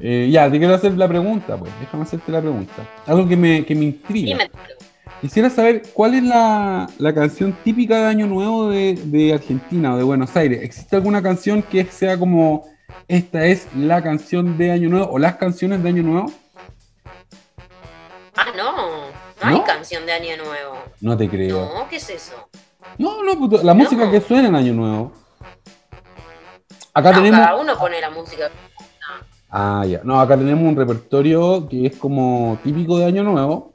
[0.00, 2.82] eh, ya, te quiero hacer la pregunta, pues, déjame hacerte la pregunta.
[3.06, 4.26] Algo que me, que me intriga.
[4.26, 4.50] Dime,
[5.20, 9.96] Quisiera saber cuál es la, la canción típica de Año Nuevo de, de Argentina o
[9.96, 10.62] de Buenos Aires.
[10.62, 12.66] ¿Existe alguna canción que sea como
[13.08, 16.30] esta es la canción de Año Nuevo o las canciones de Año Nuevo?
[18.36, 20.74] ah, no, no hay canción de Año Nuevo.
[21.00, 21.72] No te creo.
[21.74, 22.34] No, ¿qué es eso?
[22.98, 25.12] No, no, puto, la música que suena en Año Nuevo.
[26.92, 27.40] Acá No, tenemos.
[27.40, 28.50] cada uno pone la música.
[29.50, 30.00] Ah, ya.
[30.04, 33.72] No, acá tenemos un repertorio que es como típico de Año Nuevo.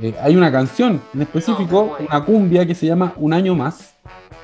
[0.00, 3.94] Eh, hay una canción en específico, una cumbia que se llama Un Año Más,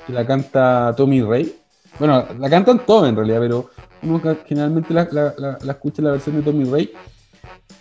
[0.06, 1.54] que la canta Tommy Rey.
[1.98, 3.70] Bueno, la cantan todos en realidad, pero
[4.02, 6.92] uno generalmente la, la- la- la escucha en la versión de Tommy Rey.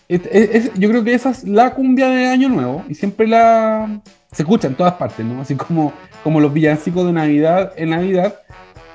[0.08, 3.28] Es- es- es- yo creo que esa es la cumbia de Año Nuevo y siempre
[3.28, 4.02] la
[4.32, 5.42] se escucha en todas partes, ¿no?
[5.42, 5.92] Así como,
[6.24, 8.36] como los villancicos de Navidad en Navidad,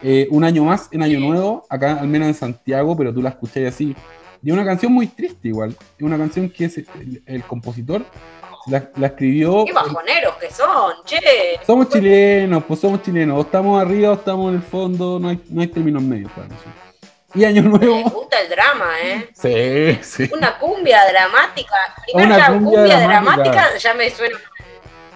[0.03, 3.31] eh, un año más en Año Nuevo, acá al menos en Santiago, pero tú la
[3.31, 3.97] escuchás así.
[4.43, 5.71] Y es una canción muy triste igual.
[5.97, 8.05] Es una canción que es- el, el compositor
[8.67, 9.65] la, la escribió.
[9.65, 11.19] Qué bajoneros que son, che.
[11.67, 13.39] Somos chilenos, pues somos chilenos.
[13.39, 16.49] O estamos arriba o estamos en el fondo, no hay, no hay términos medios para
[16.49, 16.75] nosotros.
[17.35, 18.11] Y Año Me Nuevo.
[18.11, 19.29] gusta el drama, ¿eh?
[19.35, 20.31] Sí, sí.
[20.33, 21.75] Una cumbia dramática.
[22.05, 23.51] Primero Una ya cumbia cumbia, dramática.
[23.51, 23.79] dramática.
[23.79, 24.39] ya me suena.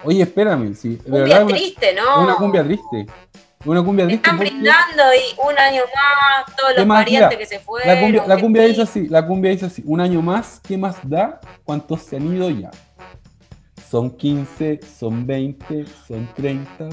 [0.04, 0.96] Oye, espérame, sí.
[0.96, 2.22] Cumbia verdad, una- triste, ¿no?
[2.24, 3.06] una cumbia triste.
[3.64, 4.22] Una cumbia triste.
[4.28, 7.88] Están brindando y un año más, todos ¿Qué los parientes que se fueron.
[7.94, 10.96] La cumbia, la cumbia dice así, la cumbia dice así, un año más, ¿qué más
[11.02, 11.40] da?
[11.64, 12.70] ¿Cuántos se han ido ya?
[13.90, 16.88] Son 15, son 20, son 30,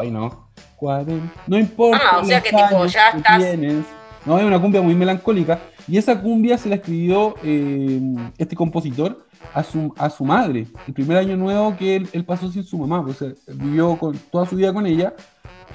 [0.00, 2.02] ay no, 40, no importa.
[2.12, 3.84] Ah, o sea que tipo, ya estás- tienes.
[4.26, 5.60] No, es una cumbia muy melancólica.
[5.88, 8.00] Y esa cumbia se la escribió eh,
[8.36, 12.50] este compositor a su, a su madre, el primer año nuevo que él, él pasó
[12.50, 15.14] sin su mamá, pues, eh, vivió con, toda su vida con ella,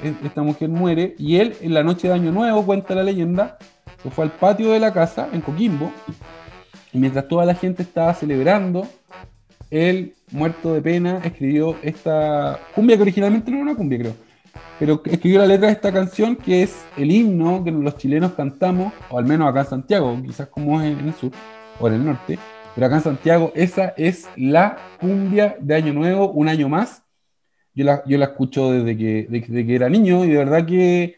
[0.03, 1.15] eh, esta mujer muere.
[1.17, 3.57] Y él en la noche de año nuevo, cuenta la leyenda,
[4.03, 5.91] se fue al patio de la casa en Coquimbo.
[6.93, 8.87] Y mientras toda la gente estaba celebrando,
[9.75, 14.15] él, muerto de pena, escribió esta cumbia que originalmente no era una cumbia, creo.
[14.79, 18.93] Pero escribió la letra de esta canción que es el himno que los chilenos cantamos,
[19.09, 21.31] o al menos acá en Santiago, quizás como en el sur
[21.79, 22.39] o en el norte,
[22.73, 27.03] pero acá en Santiago esa es la cumbia de Año Nuevo, un año más.
[27.73, 31.17] Yo la, yo la escucho desde que, desde que era niño y de verdad que,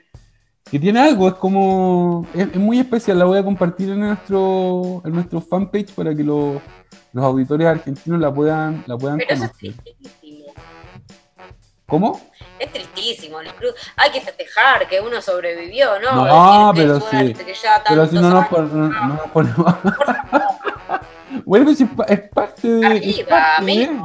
[0.72, 5.02] que tiene algo, es como, es, es muy especial, la voy a compartir en nuestro,
[5.06, 6.62] en nuestro fanpage para que los,
[7.14, 10.46] los auditores argentinos la puedan, la puedan Pero eso es tristísimo.
[11.88, 12.20] ¿Cómo?
[12.60, 13.40] Es tristísimo.
[13.40, 16.26] el cru- Hay que festejar que uno sobrevivió, ¿no?
[16.26, 17.46] No, Decir, pero suerte, sí.
[17.46, 19.76] que ya Pero si no nos, tantos pon- no- no nos ponemos...
[21.46, 22.86] bueno, pues es pa- es parte de...
[22.86, 23.06] años.
[23.06, 24.02] es Arriba, parte de-.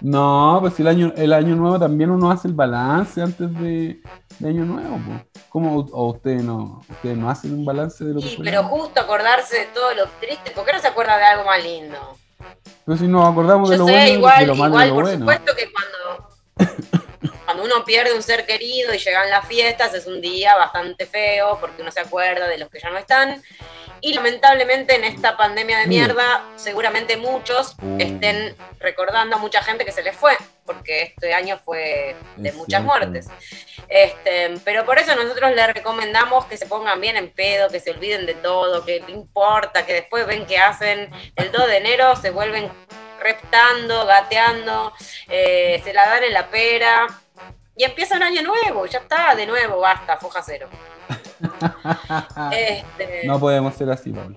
[0.00, 4.00] No, pues el año, el año nuevo también uno hace el balance antes de,
[4.38, 4.98] de año nuevo.
[5.06, 5.44] Pues.
[5.48, 8.44] ¿Cómo o ustedes no, ustedes no hacen un balance de lo que Sí, fue?
[8.44, 10.50] pero justo acordarse de todo lo triste.
[10.50, 11.96] ¿Por qué no se acuerda de algo más lindo?
[12.84, 14.94] Pero si nos acordamos de lo sé, bueno, igual, de lo malo igual de lo
[14.94, 15.18] por bueno.
[15.20, 17.03] supuesto que cuando,
[17.54, 21.58] cuando uno pierde un ser querido y llegan las fiestas es un día bastante feo
[21.60, 23.42] porque uno se acuerda de los que ya no están.
[24.00, 26.06] Y lamentablemente en esta pandemia de Mira.
[26.06, 30.36] mierda, seguramente muchos estén recordando a mucha gente que se les fue,
[30.66, 32.86] porque este año fue de Es muchas cierto.
[32.86, 33.28] muertes.
[33.88, 37.92] Este, pero por eso nosotros les recomendamos que se pongan bien en pedo, que se
[37.92, 42.16] olviden de todo, que no importa, que después ven que hacen el 2 de enero,
[42.16, 42.70] se vuelven
[43.20, 44.92] reptando, gateando,
[45.28, 47.06] eh, se la dan en la pera
[47.76, 50.68] y empieza un año nuevo, ya está, de nuevo, basta, foja cero.
[52.52, 54.36] Este, No podemos ser así, Pablo.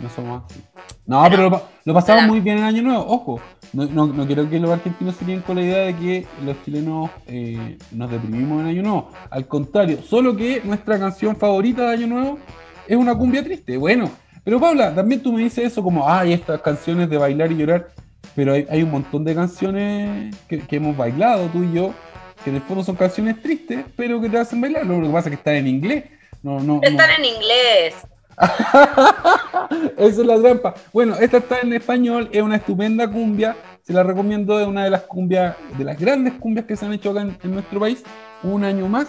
[0.00, 0.62] No somos así.
[1.06, 3.04] No, pero lo, pa- lo pasamos muy bien en Año Nuevo.
[3.06, 3.40] Ojo,
[3.74, 6.56] no, no, no quiero que los argentinos se queden con la idea de que los
[6.64, 9.10] chilenos eh, nos deprimimos en Año Nuevo.
[9.28, 12.38] Al contrario, solo que nuestra canción favorita de Año Nuevo
[12.88, 13.76] es una cumbia triste.
[13.76, 14.10] Bueno,
[14.42, 17.88] pero Paula, también tú me dices eso como, ay, estas canciones de bailar y llorar.
[18.34, 21.92] Pero hay, hay un montón de canciones que, que hemos bailado, tú y yo,
[22.42, 24.86] que en el fondo son canciones tristes, pero que te hacen bailar.
[24.86, 26.04] Lo que pasa es que están en inglés.
[26.42, 26.80] No, no, no.
[26.82, 27.94] están en inglés.
[29.96, 30.74] Esa es la trampa.
[30.92, 33.56] Bueno, esta está en español, es una estupenda cumbia.
[33.82, 36.92] Se la recomiendo, es una de las cumbias, de las grandes cumbias que se han
[36.92, 38.02] hecho acá en, en nuestro país.
[38.42, 39.08] Un año más.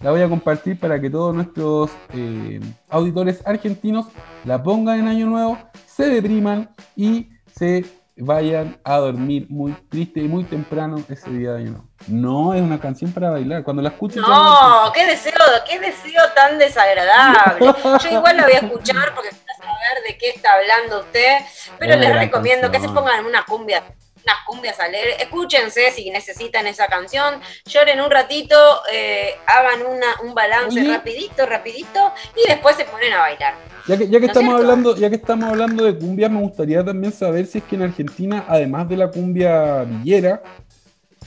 [0.00, 4.06] la voy a compartir para que todos nuestros eh, auditores argentinos
[4.44, 7.84] la pongan en Año Nuevo, se depriman y se
[8.16, 11.87] vayan a dormir muy triste y muy temprano ese día de año nuevo.
[12.06, 13.64] No es una canción para bailar.
[13.64, 14.22] Cuando la escuchen.
[14.22, 15.32] No, qué deseo,
[15.68, 17.74] qué deseo tan desagradable.
[18.02, 21.38] Yo igual la voy a escuchar porque quiero saber de qué está hablando usted,
[21.78, 23.82] pero les recomiendo que se pongan en una cumbia
[24.24, 25.16] unas cumbias alegres.
[25.20, 28.56] Escúchense si necesitan esa canción, lloren un ratito,
[28.92, 33.54] eh, hagan una, un balance rapidito, rapidito, y después se ponen a bailar.
[33.86, 37.12] Ya que, ya que estamos hablando, ya que estamos hablando de cumbias, me gustaría también
[37.12, 40.42] saber si es que en Argentina, además de la cumbia villera,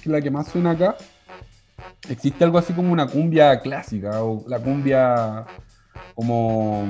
[0.02, 0.96] que es la que más suena acá,
[2.10, 5.46] existe algo así como una cumbia clásica o la cumbia
[6.16, 6.86] como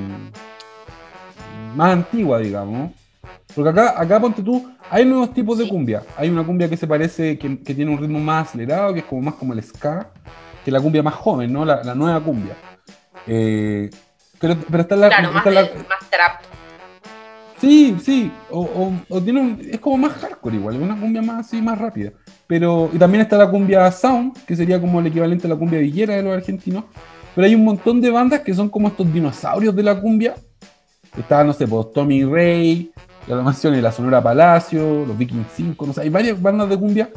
[1.76, 2.92] más antigua, digamos.
[3.54, 6.04] Porque acá, acá ponte tú, hay nuevos tipos de cumbia.
[6.18, 9.22] Hay una cumbia que se parece, que, tiene un ritmo más acelerado, que es como
[9.22, 10.10] más como el ska,
[10.64, 11.66] que la cumbia más joven, ¿no?
[11.66, 12.56] La, nueva cumbia.
[13.28, 13.90] Eh,
[14.40, 15.10] pero, pero está la.
[15.10, 15.44] Claro, más,
[16.10, 16.42] trap.
[17.60, 18.32] Sí, sí.
[18.50, 18.92] O,
[19.24, 22.12] tiene es como más hardcore igual, es una cumbia más así, más rápida.
[22.52, 25.80] Pero, y también está la cumbia sound, que sería como el equivalente a la cumbia
[25.80, 26.84] villera de los argentinos.
[27.34, 30.36] Pero hay un montón de bandas que son como estos dinosaurios de la cumbia.
[31.18, 32.92] Está, no sé, pues Tommy Ray,
[33.26, 36.78] la mansión y la Sonora Palacio, los Vikings 5, no sé, hay varias bandas de
[36.78, 37.10] cumbia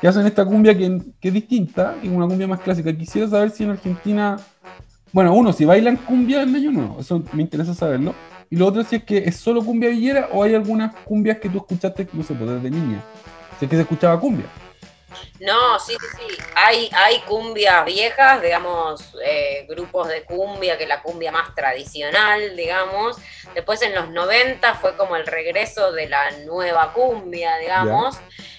[0.00, 2.90] que hacen esta cumbia que, es distinta, es una cumbia más clásica.
[2.90, 4.38] Quisiera saber si en Argentina,
[5.12, 8.14] bueno, uno, si bailan cumbia en Año Nuevo, eso me interesa saberlo.
[8.48, 11.50] Y lo otro, si es que es solo cumbia villera o hay algunas cumbias que
[11.50, 13.04] tú escuchaste, no sé, pues desde niña.
[13.58, 14.46] Si es que se escuchaba cumbia.
[15.40, 16.42] No, sí, sí, sí.
[16.54, 23.16] Hay, hay cumbias viejas, digamos, eh, grupos de cumbia, que la cumbia más tradicional, digamos.
[23.54, 28.16] Después en los 90 fue como el regreso de la nueva cumbia, digamos.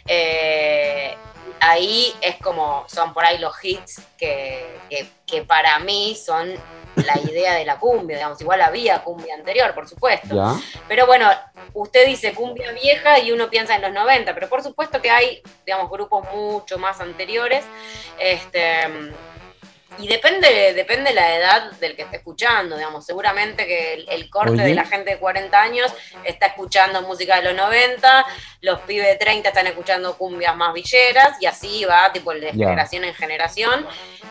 [0.08, 1.16] Eh,
[1.60, 4.80] ahí es como, son por ahí los hits que,
[5.26, 6.54] que para mí son
[6.95, 10.60] la idea de la cumbia, digamos, igual había cumbia anterior, por supuesto.
[10.88, 11.30] Pero bueno,
[11.73, 15.41] usted dice cumbia vieja y uno piensa en los 90, pero por supuesto que hay,
[15.65, 17.63] digamos, grupos mucho más anteriores.
[18.19, 18.88] Este,
[19.97, 24.73] y depende, depende la edad del que esté escuchando, digamos, seguramente que el, corte de
[24.73, 28.25] la gente de 40 años está escuchando música de los 90,
[28.62, 33.04] los pibes de 30 están escuchando cumbias más villeras y así va, tipo, de generación
[33.04, 33.86] en generación.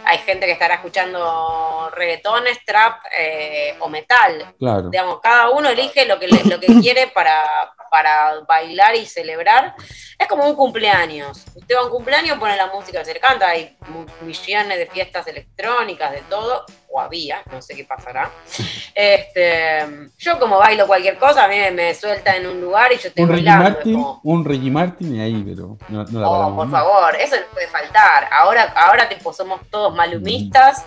[0.05, 4.55] Hay gente que estará escuchando reggaetones, trap eh, o metal.
[4.59, 7.43] Digamos, cada uno elige lo que, lo que quiere para,
[7.91, 9.75] para bailar y celebrar.
[10.19, 11.45] Es como un cumpleaños.
[11.55, 13.77] Usted va a un cumpleaños, pone la música, se le canta, hay
[14.23, 18.31] millones de fiestas electrónicas, de todo, o había, no sé qué pasará.
[18.93, 23.09] Este, yo como bailo cualquier cosa, a mí me suelta en un lugar y yo
[23.09, 23.71] estoy un bailando.
[23.71, 27.47] Martin, Un Reggie Martin y ahí, pero no, no la oh, por favor, eso no
[27.53, 28.29] puede faltar.
[28.33, 30.85] Ahora, ahora tipo, somos todos malumistas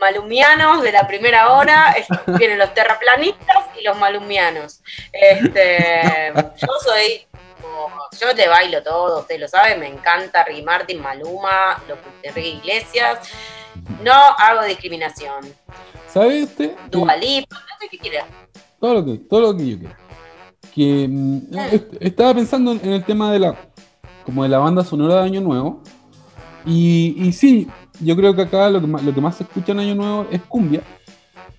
[0.00, 1.94] malumianos de la primera hora,
[2.38, 4.80] vienen los terraplanistas y los malumianos.
[5.12, 7.26] Este, yo soy,
[8.20, 13.18] yo te bailo todo, usted lo sabe, me encanta Ricky Martin, Maluma, los Enrique Iglesias,
[14.02, 15.44] no hago discriminación.
[16.08, 16.74] ¿Sabe usted?
[16.90, 18.26] Dualip, no sé qué quiera.
[18.80, 19.98] Todo lo que, todo lo que yo quiera.
[20.74, 21.48] Que mm,
[22.00, 23.56] estaba pensando en el tema de la
[24.28, 25.82] como de la banda sonora de Año Nuevo.
[26.66, 27.66] Y, y sí,
[28.00, 30.26] yo creo que acá lo que, más, lo que más se escucha en Año Nuevo
[30.30, 30.82] es cumbia,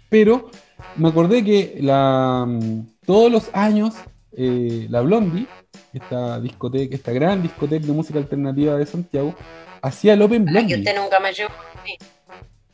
[0.09, 0.49] pero
[0.95, 3.95] me acordé que la, mm, todos los años
[4.41, 5.47] eh, la Blondie,
[5.93, 9.35] esta discoteca, esta gran discoteca de música alternativa de Santiago,
[9.81, 10.75] hacía el Open Blondie.
[10.75, 11.51] que usted nunca me llevó.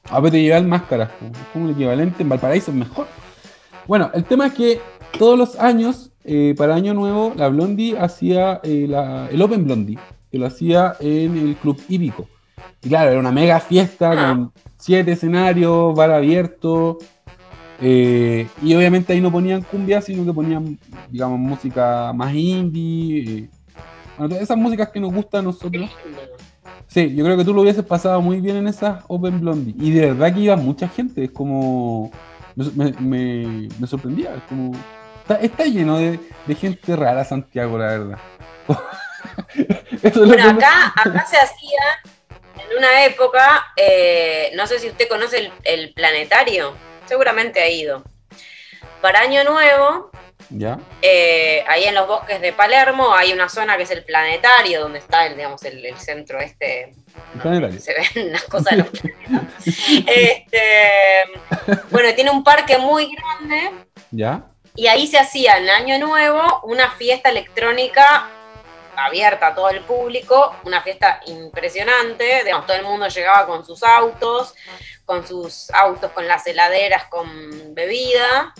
[0.09, 3.07] A ver, te lleva el máscara, es como el equivalente en Valparaíso, es mejor.
[3.87, 4.79] Bueno, el tema es que
[5.17, 8.87] todos los años, eh, para Año Nuevo, la Blondie hacía eh,
[9.31, 9.97] el Open Blondie,
[10.31, 12.27] que lo hacía en el Club Hípico.
[12.85, 16.99] Y claro, era una mega fiesta con siete escenarios, bar abierto.
[17.81, 20.77] Eh, y obviamente ahí no ponían cumbia, sino que ponían,
[21.09, 23.23] digamos, música más indie.
[23.27, 23.49] Eh,
[24.19, 25.89] bueno, esas músicas que nos gustan a nosotros.
[26.87, 29.73] Sí, yo creo que tú lo hubieses pasado muy bien en esas Open Blondie.
[29.79, 31.23] Y de verdad que iba mucha gente.
[31.23, 32.11] Es como.
[32.55, 34.35] Me, sorprendía.
[34.35, 34.73] Es como.
[35.41, 36.19] Está, lleno de,
[36.55, 38.19] gente rara Santiago, la verdad.
[40.15, 41.79] bueno, acá, acá se hacía
[42.69, 48.03] en una época, eh, no sé si usted conoce el, planetario, seguramente ha ido.
[49.01, 50.11] Para Año Nuevo,
[50.49, 50.77] ¿Ya?
[51.01, 54.99] Eh, ahí en los bosques de Palermo hay una zona que es el planetario, donde
[54.99, 56.93] está el, digamos, el, centro este.
[57.79, 59.65] se ven las cosas de los planetas.
[60.07, 60.61] Este,
[61.89, 63.71] bueno, tiene un parque muy grande.
[64.11, 64.43] ¿Ya?
[64.75, 68.29] Y ahí se hacía en Año Nuevo una fiesta electrónica
[68.97, 74.55] abierta a todo el público, una fiesta impresionante, todo el mundo llegaba con sus autos,
[75.05, 78.53] con sus autos, con las heladeras, con bebida,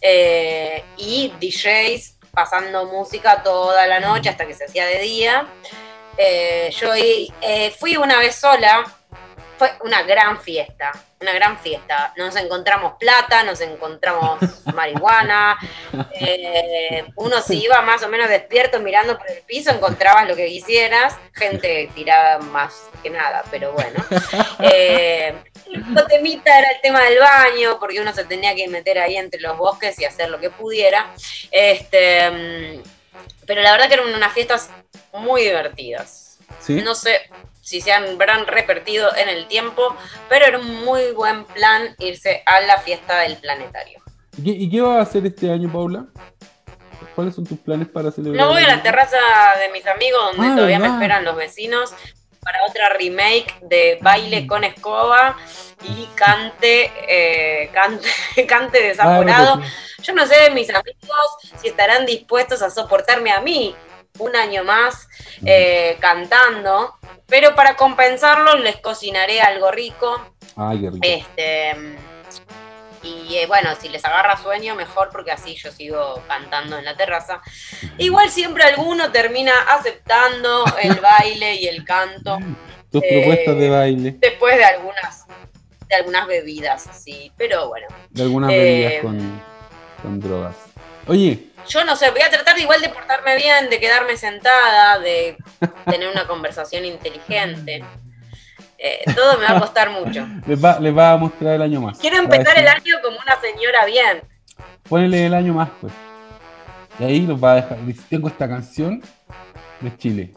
[0.00, 5.46] eh, y DJs pasando música toda la noche hasta que se hacía de día.
[6.16, 6.92] Eh, yo
[7.78, 8.84] fui una vez sola,
[9.56, 10.92] fue una gran fiesta,
[11.24, 12.12] una gran fiesta.
[12.16, 14.38] Nos encontramos plata, nos encontramos
[14.74, 15.58] marihuana.
[16.12, 20.46] Eh, uno si iba más o menos despierto mirando por el piso, encontrabas lo que
[20.46, 21.16] quisieras.
[21.32, 24.04] Gente tiraba más que nada, pero bueno.
[24.60, 25.34] Eh,
[25.66, 29.40] el temita era el tema del baño, porque uno se tenía que meter ahí entre
[29.40, 31.12] los bosques y hacer lo que pudiera.
[31.50, 32.82] Este, mm,
[33.46, 34.70] pero la verdad que eran unas fiestas
[35.12, 36.38] muy divertidas.
[36.68, 37.20] No sé,
[37.64, 39.96] si se han, habrán repetido en el tiempo,
[40.28, 44.00] pero era un muy buen plan irse a la fiesta del planetario.
[44.36, 46.06] ¿Y qué, va a hacer este año, Paula?
[47.14, 48.44] ¿Cuáles son tus planes para celebrar?
[48.44, 49.16] No voy a la terraza
[49.60, 51.94] de mis amigos, donde ah, todavía me esperan los vecinos,
[52.44, 55.36] para otra remake de Baile con Escoba
[55.82, 58.08] y Cante, eh, cante,
[58.46, 59.60] cante desaforado.
[59.62, 59.66] Ah,
[60.02, 61.26] Yo no sé, mis amigos,
[61.60, 63.74] si estarán dispuestos a soportarme a mí
[64.18, 65.08] un año más
[65.44, 66.94] eh, cantando,
[67.26, 70.20] pero para compensarlo les cocinaré algo rico.
[70.56, 70.98] Ay, rico.
[71.02, 71.96] Este,
[73.04, 76.96] y eh, bueno, si les agarra sueño, mejor porque así yo sigo cantando en la
[76.96, 77.40] terraza.
[77.98, 82.38] Igual siempre alguno termina aceptando el baile y el canto.
[82.90, 84.16] Tus propuestas de baile.
[84.18, 85.26] Después de algunas,
[85.88, 87.88] de algunas bebidas, así, pero bueno.
[88.10, 89.42] De algunas bebidas eh, con,
[90.02, 90.56] con drogas.
[91.06, 95.36] Oye, yo no sé, voy a tratar igual de portarme bien, de quedarme sentada, de
[95.86, 97.84] tener una conversación inteligente.
[98.78, 100.26] Eh, todo me va a costar mucho.
[100.46, 101.98] Les va, les va a mostrar el año más.
[101.98, 104.22] Quiero empezar el año como una señora bien.
[104.88, 105.92] Ponele el año más, pues.
[106.98, 107.78] Y ahí los va a dejar.
[108.08, 109.02] Tengo esta canción
[109.80, 110.34] de Chile.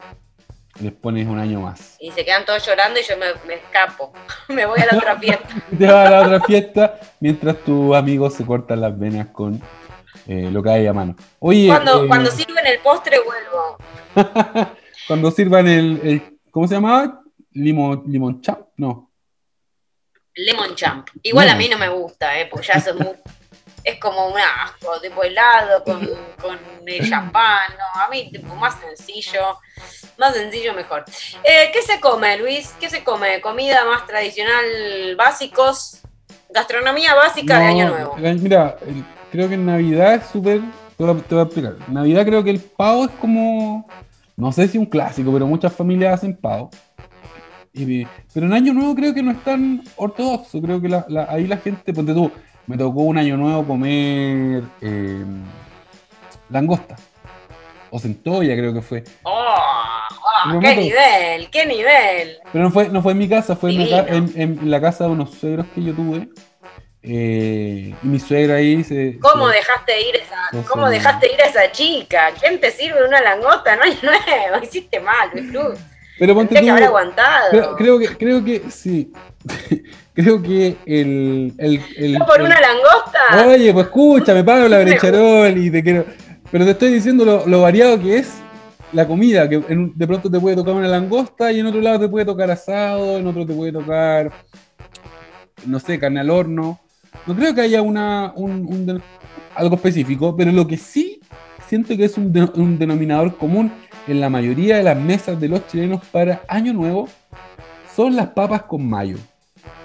[0.80, 1.96] Les pones un año más.
[2.00, 4.12] Y se quedan todos llorando y yo me, escapo.
[4.48, 5.48] me voy a la otra fiesta.
[5.76, 9.60] Te vas a la otra fiesta mientras tus amigos se cortan las venas con
[10.28, 11.16] eh, lo que hay a mano.
[11.38, 13.78] Oye, cuando, eh, cuando sirven el postre vuelvo.
[15.08, 17.22] cuando sirvan el, el, ¿cómo se llamaba?
[17.52, 19.10] Limon, limon champ, no.
[20.34, 21.08] Lemon champ.
[21.22, 23.14] Igual a mí no me gusta, eh, porque ya es, muy,
[23.82, 26.06] es como un asco, tipo helado con,
[26.40, 29.58] con el champán, no, a mí tipo más sencillo,
[30.18, 31.06] más sencillo mejor.
[31.42, 32.74] Eh, ¿Qué se come, Luis?
[32.78, 33.40] ¿Qué se come?
[33.40, 36.02] ¿Comida más tradicional, básicos?
[36.50, 38.16] Gastronomía básica de Año Nuevo.
[38.16, 38.76] Mira,
[39.30, 40.60] creo que en Navidad es súper.
[40.96, 41.76] Te, voy a explicar.
[41.86, 43.86] En Navidad creo que el pavo es como.
[44.36, 46.70] No sé si un clásico, pero muchas familias hacen pavo.
[47.72, 50.60] pero en Año Nuevo creo que no es tan ortodoxo.
[50.60, 51.92] Creo que ahí la gente.
[51.92, 52.30] Ponte tú,
[52.66, 54.64] me tocó un Año Nuevo comer.
[54.80, 55.42] Em,
[56.50, 56.96] langosta.
[57.90, 59.04] O centolla, creo que fue.
[59.22, 59.44] ¡Oh!
[60.54, 61.50] oh qué nivel!
[61.50, 62.36] ¡Qué nivel!
[62.52, 65.30] Pero no fue, no fue en mi casa, fue en, en, la casa de unos
[65.30, 66.28] suegros que yo tuve.
[67.02, 69.18] Eh, y mi suegra ahí se.
[69.20, 72.30] ¿Cómo dejaste ir esa, ¿cómo dejaste ir a esa chica?
[72.40, 73.76] ¿Quién te sirve una langota?
[73.76, 75.78] No hay nuevo, hiciste mal, Luis Cruz.
[76.18, 77.76] Pero ponte que haber aguantado.
[77.76, 79.12] Creo, que, creo que sí.
[80.14, 81.54] creo que el.
[81.58, 83.46] el, el por una langosta?
[83.46, 86.04] Oye, pues escúchame, Pablo Brecharol y te quiero.
[86.50, 88.38] Pero te estoy diciendo lo, lo variado que es
[88.92, 92.08] la comida, que de pronto te puede tocar una langosta y en otro lado te
[92.08, 94.32] puede tocar asado, en otro te puede tocar,
[95.66, 96.80] no sé, carne al horno.
[97.26, 99.02] No creo que haya una, un,
[99.54, 101.20] algo específico, pero lo que sí
[101.66, 102.32] siento que es un,
[102.78, 103.70] denominador común
[104.06, 107.08] en la mayoría de las mesas de los chilenos para Año Nuevo
[107.94, 109.18] son las papas con mayo.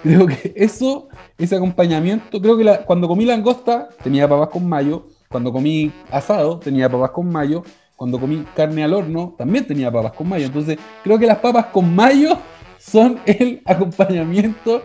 [0.02, 5.52] Creo que eso, ese acompañamiento, creo que cuando comí langosta tenía papas con mayo, cuando
[5.52, 7.64] comí asado tenía papas con mayo,
[7.96, 10.46] cuando comí carne al horno también tenía papas con mayo.
[10.46, 12.38] Entonces creo que las papas con mayo
[12.78, 14.82] son el acompañamiento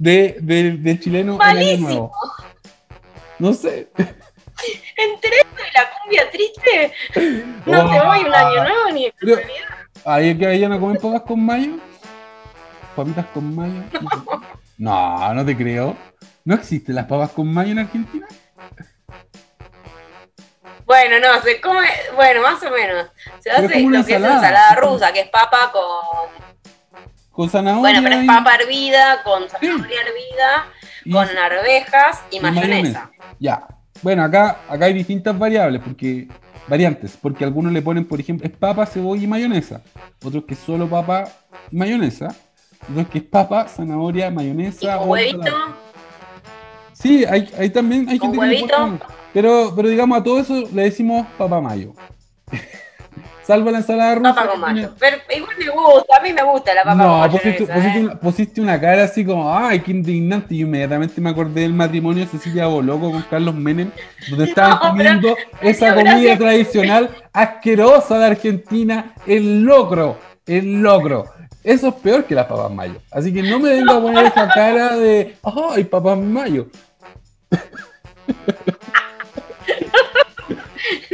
[0.00, 2.12] de, del chileno en Año Nuevo.
[3.38, 3.88] No sé.
[4.96, 6.92] Entre esto y la cumbia triste,
[7.64, 9.44] no te voy un año nuevo ni de
[10.04, 11.78] ¿Ahí que vayan a comer papas con mayo?
[12.94, 13.82] ¿Papitas con mayo?
[14.76, 15.96] No, no te creo.
[16.44, 18.26] ¿No existen las papas con mayo en Argentina?
[20.84, 21.86] Bueno, no, se come,
[22.16, 23.08] bueno, más o menos.
[23.40, 26.49] Se hace lo que es ensalada rusa, que es papa con
[27.34, 30.66] bueno, pero es papa hervida, con zanahoria hervida,
[31.10, 33.10] con arvejas y, mayonesa.
[33.38, 33.66] Ya.
[34.02, 36.28] Bueno, acá, acá hay distintas variables, porque
[36.68, 39.82] variantes, porque algunos le ponen, por ejemplo, es papa, cebolla y mayonesa.
[40.22, 41.24] Otros que es solo papa
[41.70, 42.34] y mayonesa.
[42.90, 44.96] Otros que es papa, zanahoria, mayonesa.
[44.96, 45.54] ¿Y huevito?
[46.92, 48.98] Sí, hay, hay también hay ¿Con huevito?
[49.32, 51.92] pero, pero digamos a todo eso le decimos papa mayo.
[53.50, 54.34] salvo la ensalada rusa.
[54.34, 54.90] Papa con mayo.
[54.98, 57.32] Pero igual me gusta, a mí me gusta la papa con mayo.
[57.32, 58.02] Pusiste, pusiste, ¿eh?
[58.02, 60.54] una, pusiste, una, cara así como, ay, qué indignante.
[60.54, 63.90] Y inmediatamente me acordé del matrimonio de Cecilia Boloco con Carlos Menem,
[64.28, 71.24] donde estaban comiendo esa comida tradicional asquerosa de Argentina, el locro, el locro.
[71.64, 73.00] Eso es peor que las papas mayo.
[73.10, 76.68] Así que no me venga a poner esa cara de, ay, papas mayo.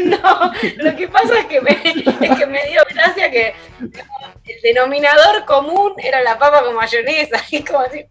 [0.22, 5.44] No, lo que pasa es que me, es que me dio gracia que el denominador
[5.44, 7.42] común era la papa con mayonesa.
[7.50, 8.06] Y como así.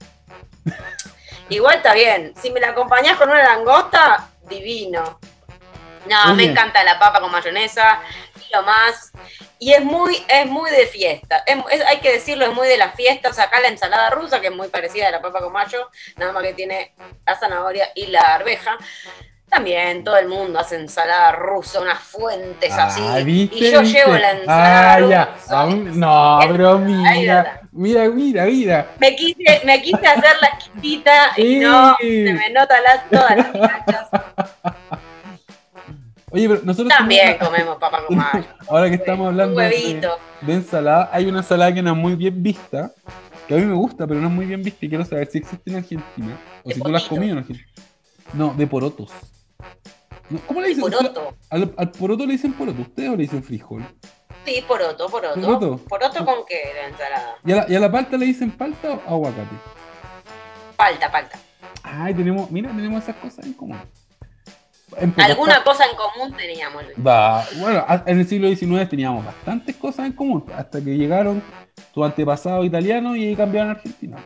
[1.49, 2.33] Igual está bien.
[2.41, 5.19] Si me la acompañás con una langosta, divino.
[6.07, 8.01] No, me encanta la papa con mayonesa
[8.35, 9.11] y lo más.
[9.57, 11.43] Y es muy, es muy de fiesta.
[11.87, 13.39] hay que decirlo, es muy de las fiestas.
[13.39, 16.43] Acá la ensalada rusa, que es muy parecida a la papa con mayo, nada más
[16.43, 16.93] que tiene
[17.25, 18.77] la zanahoria y la arveja.
[19.55, 23.49] También todo el mundo hace ensalada rusa, unas fuentes ah, así.
[23.53, 25.65] y yo llevo la ensalada ah, rusa.
[25.95, 28.87] no, pero mira, mira, mira, mira.
[28.99, 34.09] Me quise, me quise hacer la quitita y no, se me notan las, todas las.
[36.31, 38.19] Oye, pero nosotros también comemos papa con.
[38.67, 40.01] Ahora que estamos hablando de,
[40.41, 42.91] de, ensalada, hay una ensalada que no es muy bien vista,
[43.47, 45.37] que a mí me gusta, pero no es muy bien vista y quiero saber si
[45.37, 47.69] existe en Argentina o si tú la has comido en Argentina.
[48.33, 49.13] No, de porotos.
[50.47, 50.83] ¿Cómo le dicen?
[50.83, 51.35] Poroto.
[51.49, 53.85] Al, poroto le dicen poroto, ¿ustedes o le dicen frijol?
[54.45, 55.41] Sí, poroto, poroto.
[55.41, 55.77] ¿Poroto?
[55.87, 57.35] ¿Poroto con qué la ensalada?
[57.45, 59.55] ¿Y a la, ¿Y a la palta le dicen palta o aguacate?
[60.75, 61.39] Palta, palta.
[61.83, 63.79] Ay, tenemos, mira, tenemos esas cosas en común.
[65.17, 66.83] Alguna cosa en común teníamos.
[67.05, 71.43] Va, bueno, en el siglo XIX teníamos bastantes cosas en común, hasta que llegaron
[71.93, 74.17] tu antepasado italiano y cambiaron a Argentina.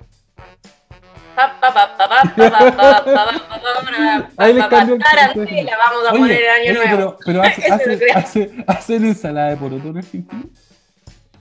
[4.38, 7.18] Ahí les cambió vamos a poner el año nuevo.
[7.26, 10.44] Pero, hace, hacen ensalada de poroto en Argentina.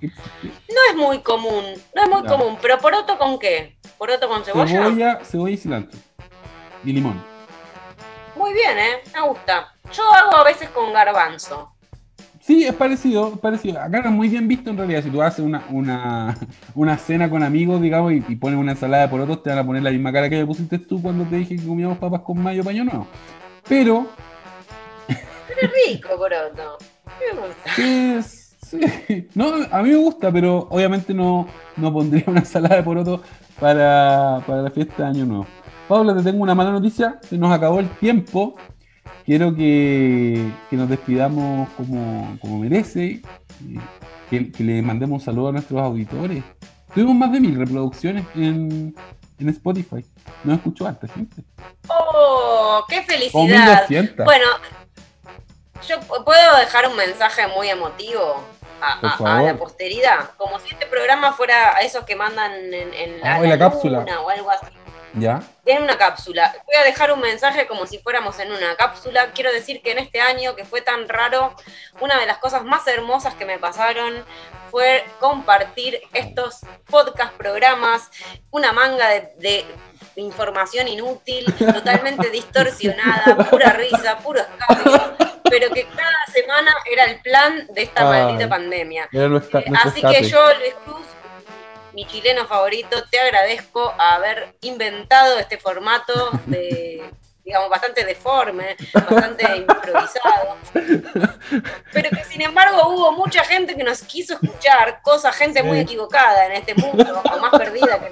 [0.01, 1.65] No es muy común,
[1.95, 3.77] no es muy común, pero poroto con qué?
[3.97, 4.69] ¿Poroto con cebolla?
[4.69, 5.99] Cebolla, cebolla y cilantro.
[6.85, 7.25] Y limón.
[8.37, 9.03] Muy bien, ¿eh?
[9.13, 9.75] Me gusta.
[9.93, 11.73] Yo hago a veces con garbanzo.
[12.49, 13.79] Sí, es parecido, es parecido.
[13.79, 15.03] Acá es muy bien visto en realidad.
[15.03, 16.35] Si tú haces una, una,
[16.75, 19.83] una cena con amigos, digamos, y, pones una ensalada de porotos, te van a poner
[19.83, 22.65] la misma cara que me pusiste tú cuando te dije que comíamos papas con mayo
[22.65, 23.07] paño nuevo.
[23.69, 24.07] Pero.
[25.07, 26.79] Pero es rico, poroto.
[27.21, 27.83] Me gusta.
[28.17, 29.29] Es, sí.
[29.35, 31.47] No, a mí me gusta, pero obviamente no,
[31.77, 33.21] no pondría una ensalada de porotos
[33.61, 35.47] para, para la fiesta de Año Nuevo.
[35.87, 37.19] Paula, te tengo una mala noticia.
[37.21, 38.57] Se nos acabó el tiempo
[39.25, 43.23] quiero que, nos despidamos como, merece,
[44.31, 46.43] que, le mandemos un saludo a nuestros auditores.
[46.95, 48.95] Tuvimos más de mil reproducciones en,
[49.39, 50.05] Spotify.
[50.45, 51.43] No escuchó antes, gente.
[51.89, 52.85] ¡Oh!
[52.89, 53.87] ¡Qué felicidad!
[54.25, 54.47] Bueno,
[55.87, 58.43] yo puedo dejar un mensaje muy emotivo
[58.81, 60.31] a, la posteridad.
[60.37, 64.51] Como si este programa fuera a esos que mandan en, la, ah, cápsula o algo
[64.51, 64.73] así.
[65.21, 65.43] ¿Ya?
[65.65, 66.55] En una cápsula.
[66.67, 69.33] Voy a dejar un mensaje como si fuéramos en una cápsula.
[69.33, 71.55] Quiero decir que en este año que fue tan raro,
[72.01, 74.25] una de las cosas más hermosas que me pasaron
[74.71, 78.11] fue compartir estos podcast programas,
[78.51, 79.65] una manga de,
[80.17, 85.17] información inútil, totalmente distorsionada, pura risa, puro escándalo,
[85.49, 89.09] pero que cada semana era el plan de esta maldita pandemia.
[89.85, 91.07] Así que yo, Luis Cruz,
[91.99, 97.03] mi chileno favorito, te agradezco haber inventado este formato de,
[97.43, 100.59] digamos, bastante deforme, bastante improvisado,
[101.93, 106.47] pero que sin embargo hubo mucha gente que nos quiso escuchar, cosa, gente muy equivocada
[106.47, 108.09] en este mundo, o más perdida que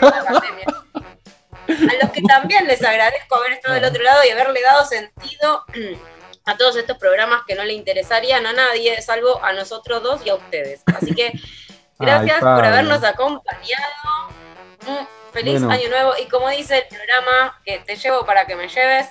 [0.00, 0.66] la pandemia.
[1.68, 5.66] A los que también les agradezco haber estado del otro lado y haberle dado sentido
[6.46, 10.30] a todos estos programas que no le interesarían a nadie, salvo a nosotros dos y
[10.30, 10.80] a ustedes.
[10.86, 11.32] Así que
[11.98, 14.28] Gracias por habernos acompañado.
[15.32, 16.12] feliz año nuevo.
[16.22, 19.08] Y como dice el programa que te llevo para que me lleves,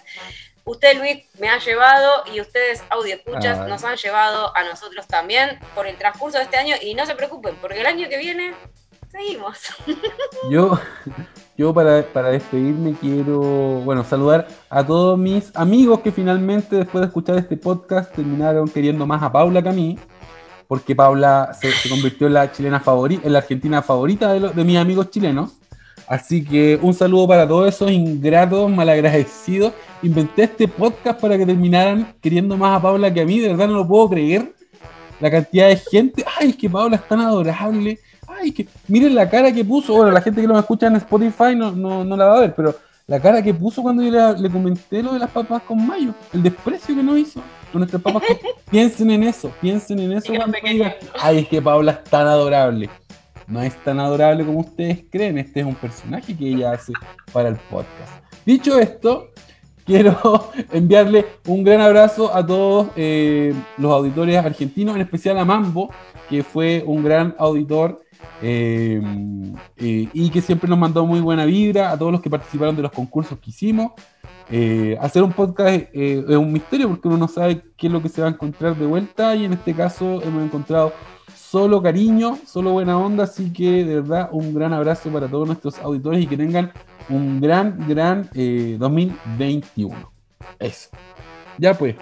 [0.63, 5.59] usted Luis me ha llevado y ustedes audio escuchas nos han llevado a nosotros también
[5.73, 6.75] por el transcurso de este año.
[6.81, 8.53] Y no se preocupen, porque el año que viene
[9.09, 9.59] seguimos.
[10.49, 10.77] Yo,
[11.57, 17.07] yo para, para despedirme quiero, bueno, saludar a todos mis amigos que finalmente después de
[17.07, 19.97] escuchar este podcast terminaron queriendo más a Paula que a mí
[20.68, 24.78] porque Paula se, convirtió en la chilena favorita, en la argentina favorita de, de, mis
[24.78, 25.51] amigos chilenos.
[26.07, 29.74] Así que un saludo para todos esos ingratos, malagradecidos.
[30.03, 33.68] Inventé este podcast para que terminaran queriendo más a Paula que a mí, de verdad
[33.68, 34.53] no lo puedo creer.
[35.20, 37.99] La cantidad de gente, ay, es que Paula es tan adorable.
[38.28, 39.93] Ay, que miren la cara que puso.
[39.93, 42.53] Bueno, la gente que lo escucha en Spotify no, no, no la va a ver,
[42.55, 42.76] pero
[43.07, 46.13] la cara que puso cuando yo le, le comenté lo de las papas con mayo,
[46.34, 47.41] el desprecio que nos hizo.
[47.76, 48.23] Con nuestras papas.
[48.71, 52.89] piensen en eso, piensen en eso cuando digan, ay, es que Paula es tan adorable.
[53.47, 56.93] No es tan adorable como ustedes creen, este es un personaje que ella hace
[57.34, 58.23] para el podcast.
[58.45, 59.28] Dicho esto,
[59.86, 65.91] quiero enviarle un gran abrazo a todos eh, los auditores argentinos, en especial a Mambo,
[66.30, 68.01] que fue un gran auditor
[68.41, 69.01] eh,
[69.78, 72.82] eh, y que siempre nos mandó muy buena vibra, a todos los que participaron de
[72.84, 73.93] los concursos que hicimos.
[74.99, 78.22] hacer un podcast es un misterio porque uno no sabe qué es lo que se
[78.22, 80.93] va a encontrar de vuelta y en este caso hemos encontrado
[81.55, 85.80] solo cariño, solo buena onda, así que de verdad un gran abrazo para todos nuestros
[85.80, 86.74] auditores y que tengan
[87.07, 89.95] un gran, gran 2021.
[90.59, 90.89] Eh, Eso.
[91.57, 91.95] Ya pues,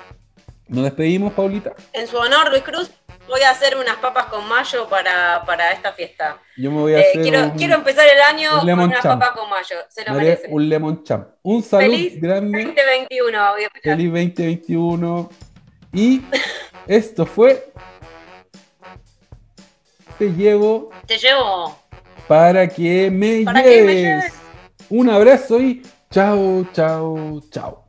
[0.67, 1.73] nos despedimos, Paulita.
[1.93, 2.91] En su honor, Luis Cruz,
[3.27, 6.41] voy a hacer unas papas con mayo para, esta fiesta.
[6.57, 9.49] Yo me voy a eh, hacer quiero, quiero empezar el año con unas papas con
[9.49, 9.77] mayo.
[9.89, 10.47] Se lo merece.
[10.49, 11.27] Un lemon champ.
[11.41, 12.65] Un saludo Feliz grande.
[12.65, 13.39] 2021.
[13.81, 15.29] Feliz 2021.
[15.93, 16.21] Y
[16.87, 17.71] esto fue.
[20.17, 20.89] Te llevo.
[21.05, 21.77] Te llevo.
[22.27, 24.33] Para que me lleves.
[24.89, 27.82] Un abrazo y chao, chao, chao.